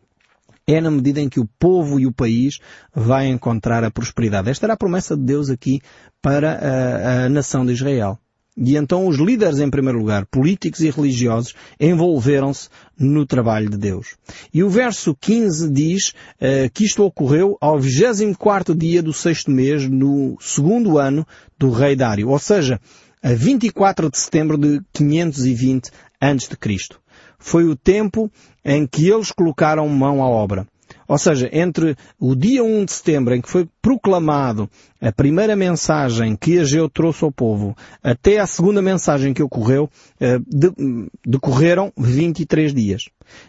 é 0.66 0.80
na 0.80 0.90
medida 0.90 1.20
em 1.20 1.28
que 1.28 1.40
o 1.40 1.48
povo 1.58 2.00
e 2.00 2.06
o 2.06 2.12
país 2.12 2.58
vai 2.94 3.26
encontrar 3.26 3.84
a 3.84 3.90
prosperidade. 3.90 4.48
Esta 4.48 4.66
era 4.66 4.74
a 4.74 4.78
promessa 4.78 5.16
de 5.16 5.22
Deus 5.22 5.50
aqui 5.50 5.80
para 6.22 6.52
a, 6.52 7.24
a 7.24 7.28
nação 7.28 7.66
de 7.66 7.72
Israel. 7.72 8.18
E 8.56 8.76
então 8.76 9.08
os 9.08 9.16
líderes, 9.16 9.58
em 9.58 9.68
primeiro 9.68 9.98
lugar, 9.98 10.26
políticos 10.26 10.80
e 10.80 10.90
religiosos, 10.90 11.54
envolveram-se 11.78 12.68
no 12.96 13.26
trabalho 13.26 13.68
de 13.68 13.76
Deus. 13.76 14.14
E 14.52 14.62
o 14.62 14.70
verso 14.70 15.16
15 15.20 15.70
diz 15.70 16.08
uh, 16.10 16.70
que 16.72 16.84
isto 16.84 17.02
ocorreu 17.02 17.58
ao 17.60 17.80
24 17.80 18.74
dia 18.74 19.02
do 19.02 19.12
sexto 19.12 19.50
mês, 19.50 19.88
no 19.88 20.36
segundo 20.40 20.98
ano 20.98 21.26
do 21.58 21.70
rei 21.70 21.96
Dário. 21.96 22.28
Ou 22.28 22.38
seja, 22.38 22.80
a 23.20 23.32
24 23.32 24.08
de 24.08 24.18
setembro 24.18 24.56
de 24.56 24.80
520 24.92 25.90
a.C. 26.20 26.88
Foi 27.38 27.64
o 27.64 27.74
tempo 27.74 28.30
em 28.64 28.86
que 28.86 29.10
eles 29.10 29.32
colocaram 29.32 29.88
mão 29.88 30.22
à 30.22 30.28
obra. 30.28 30.66
Ou 31.06 31.18
seja, 31.18 31.48
entre 31.52 31.96
o 32.18 32.34
dia 32.34 32.62
1 32.64 32.84
de 32.84 32.92
setembro, 32.92 33.34
em 33.34 33.40
que 33.40 33.50
foi 33.50 33.68
proclamado 33.82 34.68
a 35.00 35.12
primeira 35.12 35.54
mensagem 35.54 36.36
que 36.36 36.58
Ageu 36.58 36.88
trouxe 36.88 37.24
ao 37.24 37.32
povo, 37.32 37.76
até 38.02 38.38
a 38.38 38.46
segunda 38.46 38.80
mensagem 38.80 39.34
que 39.34 39.42
ocorreu, 39.42 39.90
eh, 40.20 40.38
decorreram 41.26 41.92
23 41.96 42.72
dias. 42.72 43.04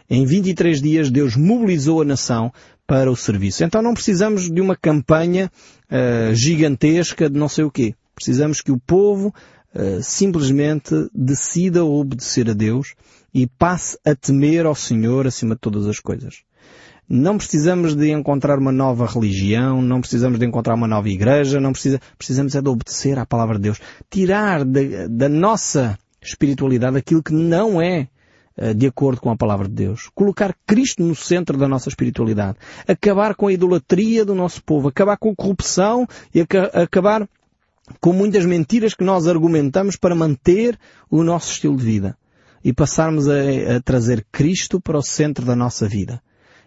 Em 0.09 0.25
23 0.25 0.81
dias 0.81 1.09
Deus 1.09 1.35
mobilizou 1.35 2.01
a 2.01 2.05
nação 2.05 2.51
para 2.87 3.11
o 3.11 3.15
serviço. 3.15 3.63
Então 3.63 3.81
não 3.81 3.93
precisamos 3.93 4.49
de 4.49 4.61
uma 4.61 4.75
campanha 4.75 5.51
uh, 5.89 6.33
gigantesca 6.35 7.29
de 7.29 7.37
não 7.37 7.49
sei 7.49 7.63
o 7.63 7.71
quê. 7.71 7.95
Precisamos 8.13 8.61
que 8.61 8.71
o 8.71 8.79
povo 8.79 9.33
uh, 9.73 10.01
simplesmente 10.01 10.93
decida 11.13 11.83
obedecer 11.83 12.49
a 12.49 12.53
Deus 12.53 12.93
e 13.33 13.47
passe 13.47 13.97
a 14.05 14.15
temer 14.15 14.65
ao 14.65 14.75
Senhor 14.75 15.27
acima 15.27 15.55
de 15.55 15.61
todas 15.61 15.87
as 15.87 15.99
coisas. 15.99 16.43
Não 17.07 17.37
precisamos 17.37 17.95
de 17.95 18.09
encontrar 18.11 18.57
uma 18.57 18.71
nova 18.71 19.05
religião, 19.05 19.79
não 19.79 20.01
precisamos 20.01 20.39
de 20.39 20.45
encontrar 20.45 20.73
uma 20.73 20.87
nova 20.87 21.07
igreja, 21.07 21.59
não 21.59 21.71
precisa, 21.71 21.99
precisamos 22.17 22.55
é 22.55 22.61
de 22.61 22.67
obedecer 22.67 23.19
à 23.19 23.25
palavra 23.25 23.57
de 23.57 23.61
Deus. 23.61 23.79
Tirar 24.09 24.65
de, 24.65 25.07
da 25.07 25.29
nossa 25.29 25.97
espiritualidade 26.19 26.97
aquilo 26.97 27.21
que 27.21 27.31
não 27.31 27.79
é 27.79 28.07
eh, 28.57 28.73
de 28.73 28.87
acordo 28.87 29.21
com 29.21 29.29
a 29.29 29.37
palavra 29.37 29.67
de 29.67 29.75
Deus. 29.75 30.09
Colocar 30.15 30.55
Cristo 30.65 31.03
no 31.03 31.13
centro 31.13 31.59
da 31.59 31.67
nossa 31.67 31.89
espiritualidade. 31.89 32.57
Acabar 32.87 33.35
com 33.35 33.47
a 33.47 33.53
idolatria 33.53 34.25
do 34.25 34.33
nosso 34.33 34.63
povo. 34.63 34.87
Acabar 34.87 35.17
com 35.17 35.29
a 35.29 35.35
corrupção 35.35 36.07
e 36.33 36.41
acabar 36.41 37.29
com 38.01 38.13
muitas 38.13 38.47
mentiras 38.47 38.95
que 38.95 39.03
nós 39.03 39.27
argumentamos 39.27 39.95
para 39.95 40.15
manter 40.15 40.75
o 41.07 41.21
nosso 41.21 41.51
estilo 41.51 41.77
de 41.77 41.83
vida. 41.83 42.17
E 42.63 42.73
passarmos 42.73 43.29
a, 43.29 43.75
a 43.75 43.81
trazer 43.81 44.25
Cristo 44.31 44.81
para 44.81 44.97
o 44.97 45.03
centro 45.03 45.45
da 45.45 45.55
nossa 45.55 45.87
vida 45.87 46.19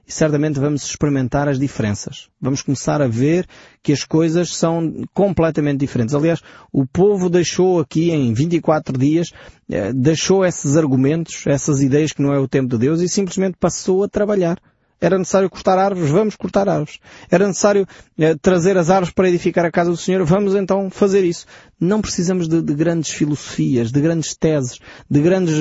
e 0.09 0.13
certamente 0.13 0.59
vamos 0.59 0.83
experimentar 0.85 1.49
as 1.49 1.59
diferenças. 1.59 2.31
Vamos 2.41 2.63
começar 2.63 3.03
a 3.03 3.07
ver 3.07 3.47
que 3.83 3.93
as 3.93 4.05
coisas 4.05 4.57
são 4.57 5.05
completamente 5.13 5.81
diferentes. 5.81 6.15
Aliás, 6.15 6.41
o 6.73 6.87
povo 6.87 7.29
deixou 7.29 7.79
aqui 7.79 8.11
em 8.11 8.33
24 8.33 8.97
dias, 8.97 9.31
eh, 9.71 9.93
deixou 9.93 10.47
esses 10.47 10.79
argumentos, 10.79 11.47
essas 11.47 11.83
ideias 11.83 12.13
que 12.13 12.23
não 12.23 12.33
é 12.33 12.39
o 12.39 12.49
tempo 12.49 12.71
de 12.71 12.79
Deus 12.79 13.03
e 13.03 13.09
simplesmente 13.09 13.59
passou 13.61 14.03
a 14.03 14.09
trabalhar. 14.09 14.59
Era 15.01 15.17
necessário 15.17 15.49
cortar 15.49 15.79
árvores, 15.79 16.11
vamos 16.11 16.35
cortar 16.35 16.69
árvores. 16.69 16.99
Era 17.31 17.47
necessário 17.47 17.87
eh, 18.19 18.35
trazer 18.35 18.77
as 18.77 18.91
árvores 18.91 19.15
para 19.15 19.29
edificar 19.29 19.65
a 19.65 19.71
casa 19.71 19.91
do 19.91 19.97
Senhor, 19.97 20.25
vamos 20.25 20.55
então 20.55 20.91
fazer 20.91 21.25
isso. 21.25 21.47
Não 21.79 22.01
precisamos 22.01 22.49
de, 22.49 22.61
de 22.61 22.75
grandes 22.75 23.11
filosofias, 23.11 23.93
de 23.93 24.01
grandes 24.01 24.35
teses, 24.35 24.81
de 25.09 25.21
grandes 25.21 25.55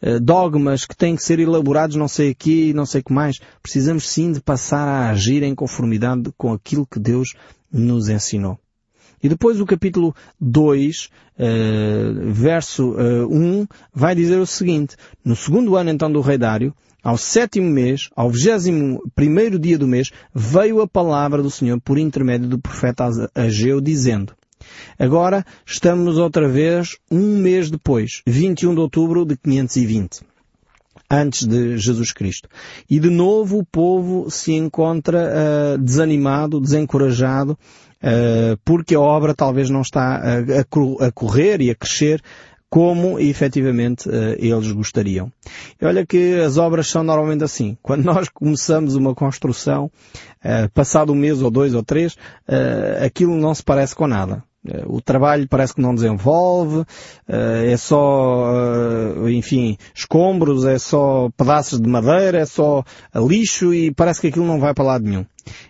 eh, 0.00 0.20
dogmas 0.20 0.84
que 0.84 0.96
têm 0.96 1.16
que 1.16 1.22
ser 1.22 1.40
elaborados 1.40 1.96
não 1.96 2.06
sei 2.06 2.30
aqui, 2.30 2.72
não 2.72 2.86
sei 2.86 3.00
o 3.00 3.04
que 3.04 3.12
mais. 3.12 3.40
Precisamos 3.62 4.08
sim 4.08 4.30
de 4.30 4.40
passar 4.40 4.86
a 4.86 5.10
agir 5.10 5.42
em 5.42 5.54
conformidade 5.54 6.32
com 6.36 6.52
aquilo 6.52 6.86
que 6.86 7.00
Deus 7.00 7.34
nos 7.72 8.08
ensinou. 8.08 8.58
E 9.22 9.28
depois 9.28 9.60
o 9.60 9.66
capítulo 9.66 10.14
2, 10.40 11.06
uh, 11.06 11.10
eh, 11.38 12.12
verso 12.26 12.92
uh, 12.92 13.26
1, 13.28 13.66
vai 13.92 14.14
dizer 14.14 14.38
o 14.38 14.46
seguinte. 14.46 14.96
No 15.24 15.34
segundo 15.34 15.76
ano 15.76 15.90
então 15.90 16.10
do 16.10 16.20
rei 16.20 16.38
Dário, 16.38 16.72
ao 17.02 17.16
sétimo 17.16 17.70
mês, 17.70 18.10
ao 18.14 18.30
vigésimo 18.30 19.02
primeiro 19.14 19.58
dia 19.58 19.78
do 19.78 19.86
mês, 19.86 20.10
veio 20.34 20.80
a 20.80 20.88
palavra 20.88 21.42
do 21.42 21.50
Senhor 21.50 21.80
por 21.80 21.98
intermédio 21.98 22.48
do 22.48 22.58
profeta 22.58 23.08
Ageu, 23.34 23.80
dizendo, 23.80 24.34
Agora 24.98 25.44
estamos 25.64 26.18
outra 26.18 26.48
vez 26.48 26.96
um 27.10 27.38
mês 27.38 27.70
depois, 27.70 28.22
21 28.26 28.74
de 28.74 28.80
outubro 28.80 29.24
de 29.24 29.36
520 29.36 30.22
antes 31.10 31.46
de 31.46 31.78
Jesus 31.78 32.12
Cristo. 32.12 32.48
E 32.88 33.00
de 33.00 33.08
novo 33.08 33.58
o 33.58 33.64
povo 33.64 34.30
se 34.30 34.52
encontra 34.52 35.32
uh, 35.74 35.78
desanimado, 35.78 36.60
desencorajado, 36.60 37.52
uh, 37.52 38.58
porque 38.64 38.94
a 38.94 39.00
obra 39.00 39.34
talvez 39.34 39.70
não 39.70 39.80
está 39.80 40.16
a, 40.16 41.06
a, 41.06 41.12
correr 41.12 41.62
e 41.62 41.70
a 41.70 41.74
crescer 41.74 42.22
como 42.70 43.18
efetivamente 43.18 44.08
uh, 44.08 44.36
eles 44.38 44.70
gostariam. 44.72 45.32
E 45.80 45.86
olha 45.86 46.04
que 46.04 46.34
as 46.40 46.58
obras 46.58 46.88
são 46.88 47.02
normalmente 47.02 47.44
assim. 47.44 47.76
Quando 47.82 48.04
nós 48.04 48.28
começamos 48.28 48.94
uma 48.94 49.14
construção, 49.14 49.90
uh, 50.44 50.70
passado 50.74 51.12
um 51.12 51.16
mês 51.16 51.42
ou 51.42 51.50
dois 51.50 51.74
ou 51.74 51.82
três, 51.82 52.14
uh, 52.14 53.04
aquilo 53.04 53.36
não 53.36 53.54
se 53.54 53.62
parece 53.62 53.94
com 53.94 54.06
nada. 54.06 54.42
O 54.86 55.00
trabalho 55.00 55.48
parece 55.48 55.72
que 55.72 55.80
não 55.80 55.94
desenvolve, 55.94 56.84
é 57.26 57.76
só, 57.76 58.52
enfim, 59.28 59.78
escombros, 59.94 60.66
é 60.66 60.78
só 60.78 61.30
pedaços 61.36 61.80
de 61.80 61.88
madeira, 61.88 62.38
é 62.38 62.44
só 62.44 62.84
lixo 63.14 63.72
e 63.72 63.94
parece 63.94 64.20
que 64.20 64.26
aquilo 64.26 64.44
não 64.44 64.60
vai 64.60 64.74
para 64.74 64.84
lado 64.84 65.04
nenhum 65.04 65.24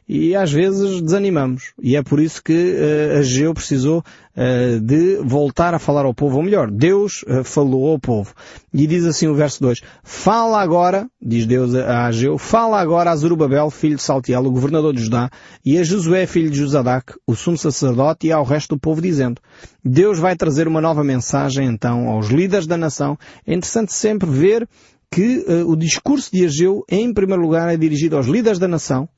e 0.08 0.34
às 0.34 0.50
vezes 0.50 1.00
desanimamos. 1.02 1.72
E 1.82 1.96
é 1.96 2.02
por 2.02 2.20
isso 2.20 2.42
que 2.42 2.52
uh, 2.52 3.18
Ageu 3.18 3.52
precisou 3.52 3.98
uh, 3.98 4.80
de 4.80 5.16
voltar 5.22 5.74
a 5.74 5.78
falar 5.78 6.04
ao 6.04 6.14
povo, 6.14 6.38
ou 6.38 6.42
melhor, 6.42 6.70
Deus 6.70 7.24
uh, 7.24 7.44
falou 7.44 7.90
ao 7.90 7.98
povo. 7.98 8.32
E 8.72 8.86
diz 8.86 9.04
assim 9.04 9.26
o 9.26 9.34
verso 9.34 9.60
2, 9.60 9.82
Fala 10.02 10.60
agora, 10.60 11.08
diz 11.20 11.46
Deus 11.46 11.74
a 11.74 12.06
Ageu, 12.06 12.38
fala 12.38 12.80
agora 12.80 13.10
a 13.10 13.16
Zorobabel, 13.16 13.70
filho 13.70 13.96
de 13.96 14.02
Saltiel, 14.02 14.44
o 14.44 14.50
governador 14.50 14.94
de 14.94 15.02
Judá, 15.02 15.30
e 15.64 15.78
a 15.78 15.82
Josué, 15.82 16.26
filho 16.26 16.50
de 16.50 16.58
Josadac, 16.58 17.14
o 17.26 17.34
sumo 17.34 17.58
sacerdote, 17.58 18.26
e 18.26 18.32
ao 18.32 18.44
resto 18.44 18.74
do 18.74 18.80
povo, 18.80 19.02
dizendo, 19.02 19.40
Deus 19.84 20.18
vai 20.18 20.36
trazer 20.36 20.68
uma 20.68 20.80
nova 20.80 21.04
mensagem 21.04 21.66
então 21.66 22.08
aos 22.08 22.28
líderes 22.28 22.66
da 22.66 22.76
nação. 22.76 23.18
É 23.46 23.54
interessante 23.54 23.92
sempre 23.92 24.28
ver 24.30 24.68
que 25.10 25.44
uh, 25.48 25.70
o 25.70 25.76
discurso 25.76 26.30
de 26.30 26.44
Ageu, 26.44 26.84
em 26.88 27.12
primeiro 27.12 27.42
lugar, 27.42 27.72
é 27.72 27.76
dirigido 27.76 28.16
aos 28.16 28.26
líderes 28.26 28.58
da 28.58 28.68
nação, 28.68 29.08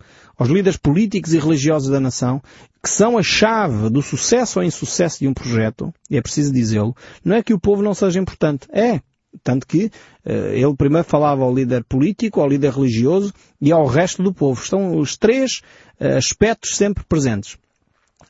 aos 0.41 0.49
líderes 0.49 0.79
políticos 0.79 1.35
e 1.35 1.39
religiosos 1.39 1.91
da 1.91 2.01
nação, 2.01 2.41
que 2.83 2.89
são 2.89 3.19
a 3.19 3.23
chave 3.23 3.91
do 3.91 4.01
sucesso 4.01 4.59
ou 4.59 4.65
insucesso 4.65 5.19
de 5.19 5.29
um 5.29 5.35
projeto, 5.35 5.93
e 6.09 6.17
é 6.17 6.23
preciso 6.23 6.51
dizê-lo, 6.51 6.97
não 7.23 7.37
é 7.37 7.43
que 7.43 7.53
o 7.53 7.61
povo 7.61 7.83
não 7.83 7.93
seja 7.93 8.19
importante. 8.19 8.67
É. 8.73 9.03
Tanto 9.45 9.67
que 9.67 9.85
uh, 10.25 10.31
ele 10.55 10.75
primeiro 10.75 11.07
falava 11.07 11.45
ao 11.45 11.55
líder 11.55 11.85
político, 11.85 12.41
ao 12.41 12.49
líder 12.49 12.73
religioso 12.73 13.35
e 13.61 13.71
ao 13.71 13.87
resto 13.87 14.23
do 14.23 14.33
povo. 14.33 14.61
Estão 14.61 14.97
os 14.97 15.15
três 15.15 15.61
uh, 16.01 16.17
aspectos 16.17 16.75
sempre 16.75 17.05
presentes 17.05 17.59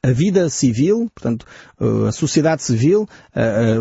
a 0.03 0.13
vida 0.13 0.49
civil, 0.49 1.11
portanto, 1.15 1.45
a 2.09 2.11
sociedade 2.11 2.63
civil, 2.63 3.07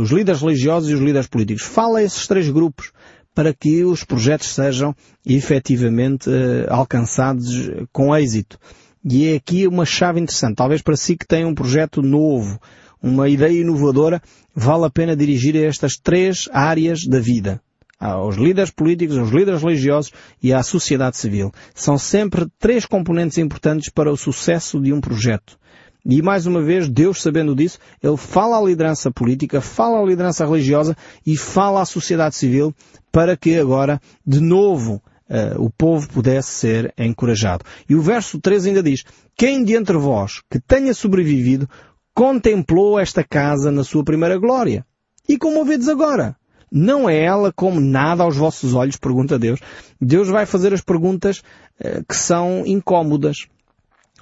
os 0.01 0.11
líderes 0.11 0.41
religiosos 0.41 0.89
e 0.89 0.93
os 0.93 0.99
líderes 0.99 1.27
políticos. 1.27 1.63
Fala 1.63 1.99
a 1.99 2.03
esses 2.03 2.27
três 2.27 2.49
grupos 2.49 2.91
para 3.33 3.53
que 3.53 3.83
os 3.83 4.03
projetos 4.03 4.53
sejam 4.53 4.95
efetivamente 5.25 6.29
uh, 6.29 6.65
alcançados 6.69 7.69
com 7.91 8.15
êxito. 8.15 8.59
E 9.03 9.29
é 9.29 9.35
aqui 9.35 9.67
uma 9.67 9.85
chave 9.85 10.19
interessante. 10.19 10.57
Talvez 10.57 10.81
para 10.81 10.97
si 10.97 11.15
que 11.15 11.25
tem 11.25 11.45
um 11.45 11.55
projeto 11.55 12.01
novo, 12.01 12.59
uma 13.01 13.29
ideia 13.29 13.61
inovadora, 13.61 14.21
vale 14.53 14.85
a 14.85 14.89
pena 14.89 15.15
dirigir 15.15 15.55
a 15.55 15.61
estas 15.61 15.97
três 15.97 16.49
áreas 16.51 17.05
da 17.05 17.19
vida. 17.19 17.61
Aos 17.97 18.37
líderes 18.37 18.71
políticos, 18.71 19.17
aos 19.17 19.29
líderes 19.29 19.61
religiosos 19.61 20.11
e 20.41 20.53
à 20.53 20.63
sociedade 20.63 21.17
civil. 21.17 21.51
São 21.73 21.97
sempre 21.97 22.47
três 22.57 22.85
componentes 22.85 23.37
importantes 23.37 23.89
para 23.89 24.11
o 24.11 24.17
sucesso 24.17 24.79
de 24.81 24.93
um 24.93 25.01
projeto. 25.01 25.57
E 26.05 26.21
mais 26.21 26.45
uma 26.45 26.62
vez, 26.62 26.88
Deus 26.88 27.21
sabendo 27.21 27.55
disso, 27.55 27.77
Ele 28.01 28.17
fala 28.17 28.57
à 28.57 28.62
liderança 28.62 29.12
política, 29.12 29.62
fala 29.62 30.01
à 30.01 30.05
liderança 30.05 30.45
religiosa 30.45 30.95
e 31.25 31.35
fala 31.35 31.81
à 31.81 31.85
sociedade 31.85 32.35
civil 32.35 32.73
para 33.12 33.35
que 33.35 33.57
agora, 33.57 33.99
de 34.25 34.39
novo, 34.39 35.01
uh, 35.29 35.62
o 35.62 35.69
povo 35.69 36.07
pudesse 36.09 36.49
ser 36.49 36.93
encorajado. 36.97 37.63
E 37.88 37.95
o 37.95 38.01
verso 38.01 38.39
3 38.39 38.67
ainda 38.67 38.83
diz, 38.83 39.03
quem 39.38 39.63
de 39.63 39.75
entre 39.75 39.97
vós 39.97 40.41
que 40.49 40.59
tenha 40.59 40.93
sobrevivido 40.93 41.69
contemplou 42.13 42.99
esta 42.99 43.23
casa 43.23 43.71
na 43.71 43.83
sua 43.83 44.03
primeira 44.03 44.38
glória? 44.38 44.85
E 45.27 45.38
como 45.38 45.62
a 45.62 45.63
vedes 45.63 45.88
agora? 45.88 46.35
Não 46.71 47.09
é 47.09 47.23
ela 47.23 47.51
como 47.51 47.79
nada 47.79 48.23
aos 48.23 48.38
vossos 48.38 48.73
olhos? 48.73 48.95
Pergunta 48.95 49.39
Deus. 49.39 49.59
Deus 49.99 50.27
vai 50.27 50.45
fazer 50.45 50.73
as 50.73 50.81
perguntas 50.81 51.39
uh, 51.79 52.03
que 52.07 52.15
são 52.15 52.63
incómodas. 52.65 53.47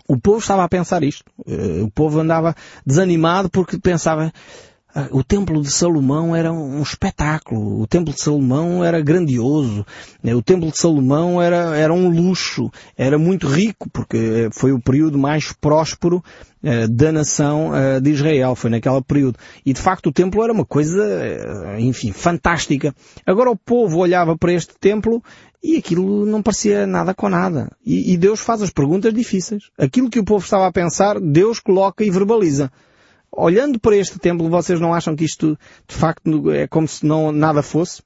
O 0.07 0.17
povo 0.17 0.39
estava 0.39 0.63
a 0.63 0.69
pensar 0.69 1.03
isto. 1.03 1.25
Uh, 1.39 1.83
o 1.83 1.91
povo 1.91 2.19
andava 2.19 2.55
desanimado 2.85 3.49
porque 3.49 3.77
pensava, 3.77 4.31
o 5.11 5.23
templo 5.23 5.61
de 5.61 5.71
Salomão 5.71 6.35
era 6.35 6.51
um 6.51 6.81
espetáculo, 6.81 7.81
o 7.81 7.87
templo 7.87 8.13
de 8.13 8.21
Salomão 8.21 8.83
era 8.83 8.99
grandioso, 9.01 9.85
né? 10.23 10.33
o 10.33 10.41
templo 10.41 10.71
de 10.71 10.77
Salomão 10.77 11.41
era, 11.41 11.77
era 11.77 11.93
um 11.93 12.09
luxo, 12.09 12.71
era 12.97 13.17
muito 13.17 13.47
rico, 13.47 13.89
porque 13.91 14.49
foi 14.51 14.71
o 14.71 14.79
período 14.79 15.17
mais 15.17 15.51
próspero 15.51 16.23
eh, 16.63 16.87
da 16.87 17.11
nação 17.11 17.75
eh, 17.75 17.99
de 17.99 18.11
Israel, 18.11 18.55
foi 18.55 18.71
naquele 18.71 19.01
período. 19.01 19.37
E 19.65 19.71
de 19.71 19.79
facto 19.79 20.07
o 20.07 20.11
templo 20.11 20.43
era 20.43 20.51
uma 20.51 20.65
coisa, 20.65 21.03
eh, 21.03 21.77
enfim, 21.79 22.11
fantástica. 22.11 22.95
Agora 23.25 23.51
o 23.51 23.55
povo 23.55 23.99
olhava 23.99 24.35
para 24.35 24.53
este 24.53 24.73
templo 24.79 25.23
e 25.63 25.77
aquilo 25.77 26.25
não 26.25 26.41
parecia 26.41 26.87
nada 26.87 27.13
com 27.13 27.29
nada. 27.29 27.71
E, 27.85 28.13
e 28.13 28.17
Deus 28.17 28.39
faz 28.39 28.61
as 28.61 28.71
perguntas 28.71 29.13
difíceis. 29.13 29.69
Aquilo 29.77 30.09
que 30.09 30.19
o 30.19 30.25
povo 30.25 30.43
estava 30.43 30.65
a 30.67 30.71
pensar, 30.71 31.19
Deus 31.19 31.59
coloca 31.59 32.03
e 32.03 32.09
verbaliza 32.09 32.71
olhando 33.31 33.79
para 33.79 33.95
este 33.95 34.17
templo, 34.19 34.49
vocês 34.49 34.79
não 34.79 34.93
acham 34.93 35.15
que 35.15 35.25
isto 35.25 35.57
de 35.87 35.95
facto 35.95 36.51
é 36.51 36.67
como 36.67 36.87
se 36.87 37.05
não 37.05 37.31
nada 37.31 37.61
fosse? 37.61 38.01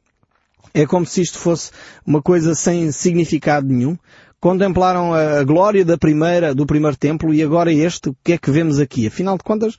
É 0.74 0.86
como 0.86 1.06
se 1.06 1.22
isto 1.22 1.38
fosse 1.38 1.72
uma 2.06 2.22
coisa 2.22 2.56
sem 2.56 2.92
significado 2.92 3.68
nenhum? 3.68 3.98
Contemplaram 4.40 5.14
a 5.14 5.44
glória 5.44 5.86
da 5.86 5.98
primeira, 5.98 6.56
do 6.56 6.66
primeiro 6.66 6.98
templo 6.98 7.34
e 7.34 7.44
agora 7.44 7.72
este, 7.72 8.10
o 8.10 8.16
que 8.24 8.34
é 8.34 8.38
que 8.38 8.50
vemos 8.50 8.80
aqui? 8.80 9.06
Afinal 9.06 9.38
de 9.38 9.44
contas, 9.44 9.78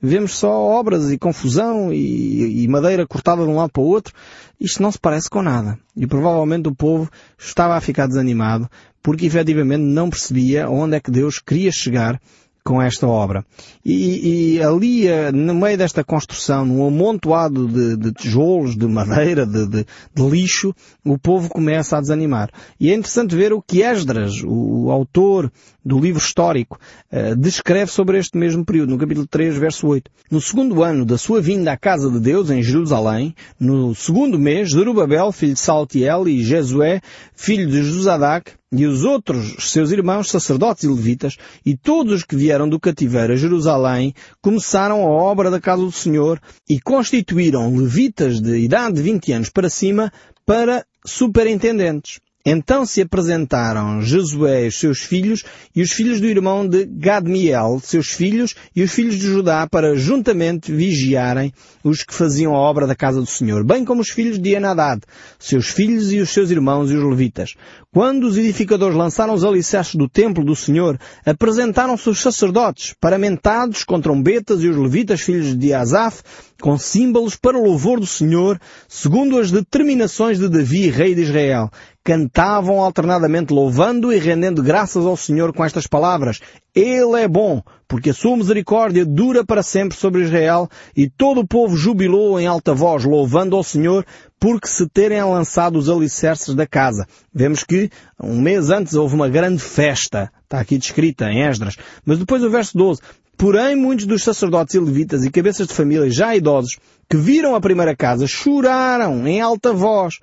vemos 0.00 0.34
só 0.34 0.50
obras 0.50 1.10
e 1.10 1.16
confusão 1.16 1.92
e, 1.92 2.64
e, 2.64 2.68
madeira 2.68 3.06
cortada 3.06 3.42
de 3.42 3.48
um 3.48 3.56
lado 3.56 3.70
para 3.70 3.82
o 3.82 3.86
outro. 3.86 4.12
Isto 4.60 4.82
não 4.82 4.90
se 4.90 4.98
parece 4.98 5.30
com 5.30 5.40
nada. 5.40 5.78
E 5.96 6.06
provavelmente 6.06 6.68
o 6.68 6.74
povo 6.74 7.08
estava 7.38 7.76
a 7.76 7.80
ficar 7.80 8.06
desanimado 8.06 8.68
porque 9.02 9.26
efetivamente 9.26 9.82
não 9.82 10.10
percebia 10.10 10.68
onde 10.68 10.96
é 10.96 11.00
que 11.00 11.10
Deus 11.10 11.38
queria 11.38 11.72
chegar 11.72 12.20
com 12.64 12.80
esta 12.80 13.06
obra. 13.06 13.44
E, 13.84 14.56
e, 14.56 14.62
ali, 14.62 15.08
eh, 15.08 15.32
no 15.32 15.54
meio 15.54 15.76
desta 15.76 16.04
construção, 16.04 16.64
num 16.64 16.86
amontoado 16.86 17.66
de, 17.66 17.96
de 17.96 18.12
tijolos, 18.12 18.76
de 18.76 18.86
madeira, 18.86 19.44
de, 19.44 19.66
de, 19.66 19.86
de, 20.14 20.22
lixo, 20.28 20.72
o 21.04 21.18
povo 21.18 21.48
começa 21.48 21.96
a 21.96 22.00
desanimar. 22.00 22.50
E 22.78 22.90
é 22.90 22.94
interessante 22.94 23.34
ver 23.34 23.52
o 23.52 23.60
que 23.60 23.82
Esdras, 23.82 24.42
o, 24.44 24.90
autor 24.90 25.50
do 25.84 25.98
livro 25.98 26.20
histórico, 26.20 26.78
uh, 27.12 27.34
descreve 27.34 27.90
sobre 27.90 28.18
este 28.18 28.38
mesmo 28.38 28.64
período, 28.64 28.90
no 28.90 28.98
capítulo 28.98 29.26
3, 29.26 29.56
verso 29.56 29.88
8. 29.88 30.10
No 30.30 30.40
segundo 30.40 30.82
ano 30.84 31.04
da 31.04 31.18
sua 31.18 31.40
vinda 31.40 31.72
à 31.72 31.76
casa 31.76 32.08
de 32.10 32.20
Deus, 32.20 32.50
em 32.50 32.62
Jerusalém, 32.62 33.34
no 33.58 33.94
segundo 33.94 34.38
mês, 34.38 34.70
Zerubabel, 34.70 35.32
filho 35.32 35.54
de 35.54 35.60
Saltiel, 35.60 36.28
e 36.28 36.44
Jesué, 36.44 37.00
filho 37.34 37.66
de 37.66 37.82
Josadac, 37.82 38.52
e 38.72 38.86
os 38.86 39.04
outros 39.04 39.70
seus 39.70 39.90
irmãos, 39.90 40.30
sacerdotes 40.30 40.84
e 40.84 40.88
levitas, 40.88 41.36
e 41.64 41.76
todos 41.76 42.14
os 42.14 42.24
que 42.24 42.34
vieram 42.34 42.68
do 42.68 42.80
cativeiro 42.80 43.34
a 43.34 43.36
Jerusalém, 43.36 44.14
começaram 44.40 45.02
a 45.02 45.06
obra 45.06 45.50
da 45.50 45.60
casa 45.60 45.82
do 45.82 45.92
Senhor 45.92 46.40
e 46.68 46.80
constituíram 46.80 47.76
levitas 47.76 48.40
de 48.40 48.58
idade 48.58 48.96
de 48.96 49.02
20 49.02 49.32
anos 49.32 49.50
para 49.50 49.68
cima 49.68 50.10
para 50.46 50.86
superintendentes. 51.04 52.18
Então 52.44 52.84
se 52.84 53.00
apresentaram 53.00 54.02
Josué 54.02 54.64
e 54.64 54.68
os 54.68 54.76
seus 54.76 54.98
filhos 54.98 55.44
e 55.74 55.80
os 55.80 55.92
filhos 55.92 56.20
do 56.20 56.26
irmão 56.26 56.66
de 56.66 56.84
Gadmiel, 56.84 57.80
seus 57.80 58.08
filhos, 58.08 58.54
e 58.74 58.82
os 58.82 58.90
filhos 58.90 59.14
de 59.14 59.26
Judá 59.26 59.68
para 59.70 59.94
juntamente 59.94 60.72
vigiarem 60.72 61.52
os 61.84 62.02
que 62.02 62.12
faziam 62.12 62.54
a 62.54 62.58
obra 62.58 62.86
da 62.86 62.96
casa 62.96 63.20
do 63.20 63.26
Senhor, 63.26 63.64
bem 63.64 63.84
como 63.84 64.00
os 64.00 64.10
filhos 64.10 64.40
de 64.40 64.54
Enadad, 64.54 65.00
seus 65.38 65.68
filhos 65.68 66.12
e 66.12 66.18
os 66.18 66.30
seus 66.30 66.50
irmãos 66.50 66.90
e 66.90 66.96
os 66.96 67.04
levitas. 67.04 67.54
Quando 67.92 68.24
os 68.24 68.36
edificadores 68.36 68.96
lançaram 68.96 69.34
os 69.34 69.44
alicerces 69.44 69.94
do 69.94 70.08
templo 70.08 70.44
do 70.44 70.56
Senhor, 70.56 70.98
apresentaram-se 71.24 72.08
os 72.08 72.20
sacerdotes, 72.20 72.94
paramentados 73.00 73.84
com 73.84 74.00
trombetas 74.00 74.62
e 74.62 74.68
os 74.68 74.76
levitas 74.76 75.20
filhos 75.20 75.56
de 75.56 75.72
Asaf, 75.72 76.22
com 76.60 76.78
símbolos 76.78 77.34
para 77.34 77.58
o 77.58 77.64
louvor 77.64 77.98
do 77.98 78.06
Senhor, 78.06 78.58
segundo 78.88 79.38
as 79.38 79.50
determinações 79.50 80.38
de 80.38 80.48
Davi, 80.48 80.88
rei 80.88 81.14
de 81.14 81.22
Israel. 81.22 81.70
Cantavam 82.04 82.80
alternadamente 82.80 83.52
louvando 83.52 84.12
e 84.12 84.18
rendendo 84.18 84.62
graças 84.62 85.06
ao 85.06 85.16
Senhor 85.16 85.52
com 85.52 85.64
estas 85.64 85.86
palavras. 85.86 86.40
Ele 86.74 87.20
é 87.20 87.28
bom, 87.28 87.62
porque 87.86 88.10
a 88.10 88.14
sua 88.14 88.36
misericórdia 88.36 89.04
dura 89.06 89.44
para 89.44 89.62
sempre 89.62 89.96
sobre 89.96 90.22
Israel, 90.22 90.68
e 90.96 91.08
todo 91.08 91.42
o 91.42 91.46
povo 91.46 91.76
jubilou 91.76 92.40
em 92.40 92.46
alta 92.46 92.74
voz, 92.74 93.04
louvando 93.04 93.54
ao 93.54 93.62
Senhor, 93.62 94.04
porque 94.40 94.66
se 94.66 94.88
terem 94.88 95.22
lançado 95.22 95.78
os 95.78 95.88
alicerces 95.88 96.54
da 96.54 96.66
casa. 96.66 97.06
Vemos 97.32 97.62
que 97.62 97.88
um 98.20 98.40
mês 98.40 98.70
antes 98.70 98.94
houve 98.94 99.14
uma 99.14 99.28
grande 99.28 99.62
festa, 99.62 100.32
está 100.42 100.58
aqui 100.58 100.78
descrita 100.78 101.26
em 101.26 101.42
Esdras, 101.42 101.76
mas 102.04 102.18
depois 102.18 102.42
o 102.42 102.50
verso 102.50 102.76
12, 102.76 103.00
Porém, 103.36 103.74
muitos 103.74 104.06
dos 104.06 104.22
sacerdotes 104.22 104.74
e 104.74 104.78
levitas 104.78 105.24
e 105.24 105.30
cabeças 105.30 105.66
de 105.66 105.74
família 105.74 106.08
já 106.08 106.36
idosos 106.36 106.78
que 107.10 107.16
viram 107.16 107.54
a 107.54 107.60
primeira 107.60 107.96
casa 107.96 108.26
choraram 108.26 109.26
em 109.26 109.40
alta 109.40 109.72
voz 109.72 110.20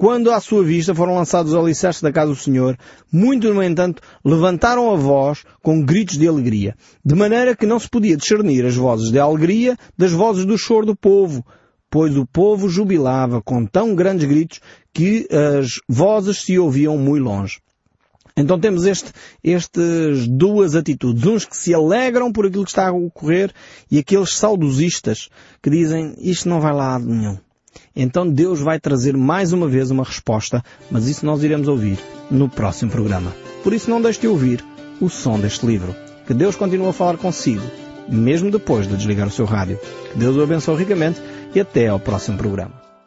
quando 0.00 0.30
à 0.30 0.40
sua 0.40 0.64
vista 0.64 0.94
foram 0.94 1.14
lançados 1.14 1.52
os 1.52 1.58
alicerces 1.58 2.00
da 2.00 2.10
casa 2.10 2.30
do 2.30 2.34
Senhor. 2.34 2.74
Muitos, 3.12 3.54
no 3.54 3.62
entanto, 3.62 4.00
levantaram 4.24 4.90
a 4.90 4.96
voz 4.96 5.44
com 5.62 5.84
gritos 5.84 6.16
de 6.16 6.26
alegria, 6.26 6.74
de 7.04 7.14
maneira 7.14 7.54
que 7.54 7.66
não 7.66 7.78
se 7.78 7.86
podia 7.86 8.16
discernir 8.16 8.64
as 8.64 8.74
vozes 8.74 9.10
de 9.10 9.18
alegria 9.18 9.76
das 9.98 10.10
vozes 10.10 10.46
do 10.46 10.56
choro 10.56 10.86
do 10.86 10.96
povo, 10.96 11.44
pois 11.90 12.16
o 12.16 12.24
povo 12.24 12.66
jubilava 12.66 13.42
com 13.42 13.66
tão 13.66 13.94
grandes 13.94 14.26
gritos 14.26 14.62
que 14.90 15.28
as 15.30 15.82
vozes 15.86 16.38
se 16.38 16.58
ouviam 16.58 16.96
muito 16.96 17.24
longe. 17.24 17.58
Então 18.34 18.58
temos 18.58 18.86
este, 18.86 19.12
estas 19.44 20.26
duas 20.26 20.74
atitudes. 20.74 21.26
Uns 21.26 21.44
que 21.44 21.54
se 21.54 21.74
alegram 21.74 22.32
por 22.32 22.46
aquilo 22.46 22.64
que 22.64 22.70
está 22.70 22.88
a 22.88 22.92
ocorrer 22.92 23.52
e 23.90 23.98
aqueles 23.98 24.32
saudosistas 24.32 25.28
que 25.62 25.68
dizem 25.68 26.14
isto 26.20 26.48
não 26.48 26.58
vai 26.58 26.72
lá 26.72 26.94
a 26.94 26.98
nenhum. 26.98 27.36
Então 27.94 28.28
Deus 28.28 28.60
vai 28.60 28.78
trazer 28.78 29.16
mais 29.16 29.52
uma 29.52 29.68
vez 29.68 29.90
uma 29.90 30.04
resposta, 30.04 30.62
mas 30.90 31.08
isso 31.08 31.26
nós 31.26 31.42
iremos 31.42 31.68
ouvir 31.68 31.98
no 32.30 32.48
próximo 32.48 32.90
programa. 32.90 33.34
Por 33.62 33.72
isso 33.72 33.90
não 33.90 34.00
deixe 34.00 34.20
de 34.20 34.28
ouvir 34.28 34.64
o 35.00 35.08
som 35.08 35.38
deste 35.38 35.66
livro. 35.66 35.94
Que 36.26 36.34
Deus 36.34 36.56
continue 36.56 36.88
a 36.88 36.92
falar 36.92 37.16
consigo, 37.16 37.64
mesmo 38.08 38.50
depois 38.50 38.86
de 38.86 38.96
desligar 38.96 39.26
o 39.26 39.32
seu 39.32 39.44
rádio. 39.44 39.78
Que 40.12 40.18
Deus 40.18 40.36
o 40.36 40.42
abençoe 40.42 40.76
ricamente 40.76 41.20
e 41.54 41.60
até 41.60 41.88
ao 41.88 41.98
próximo 41.98 42.38
programa. 42.38 42.79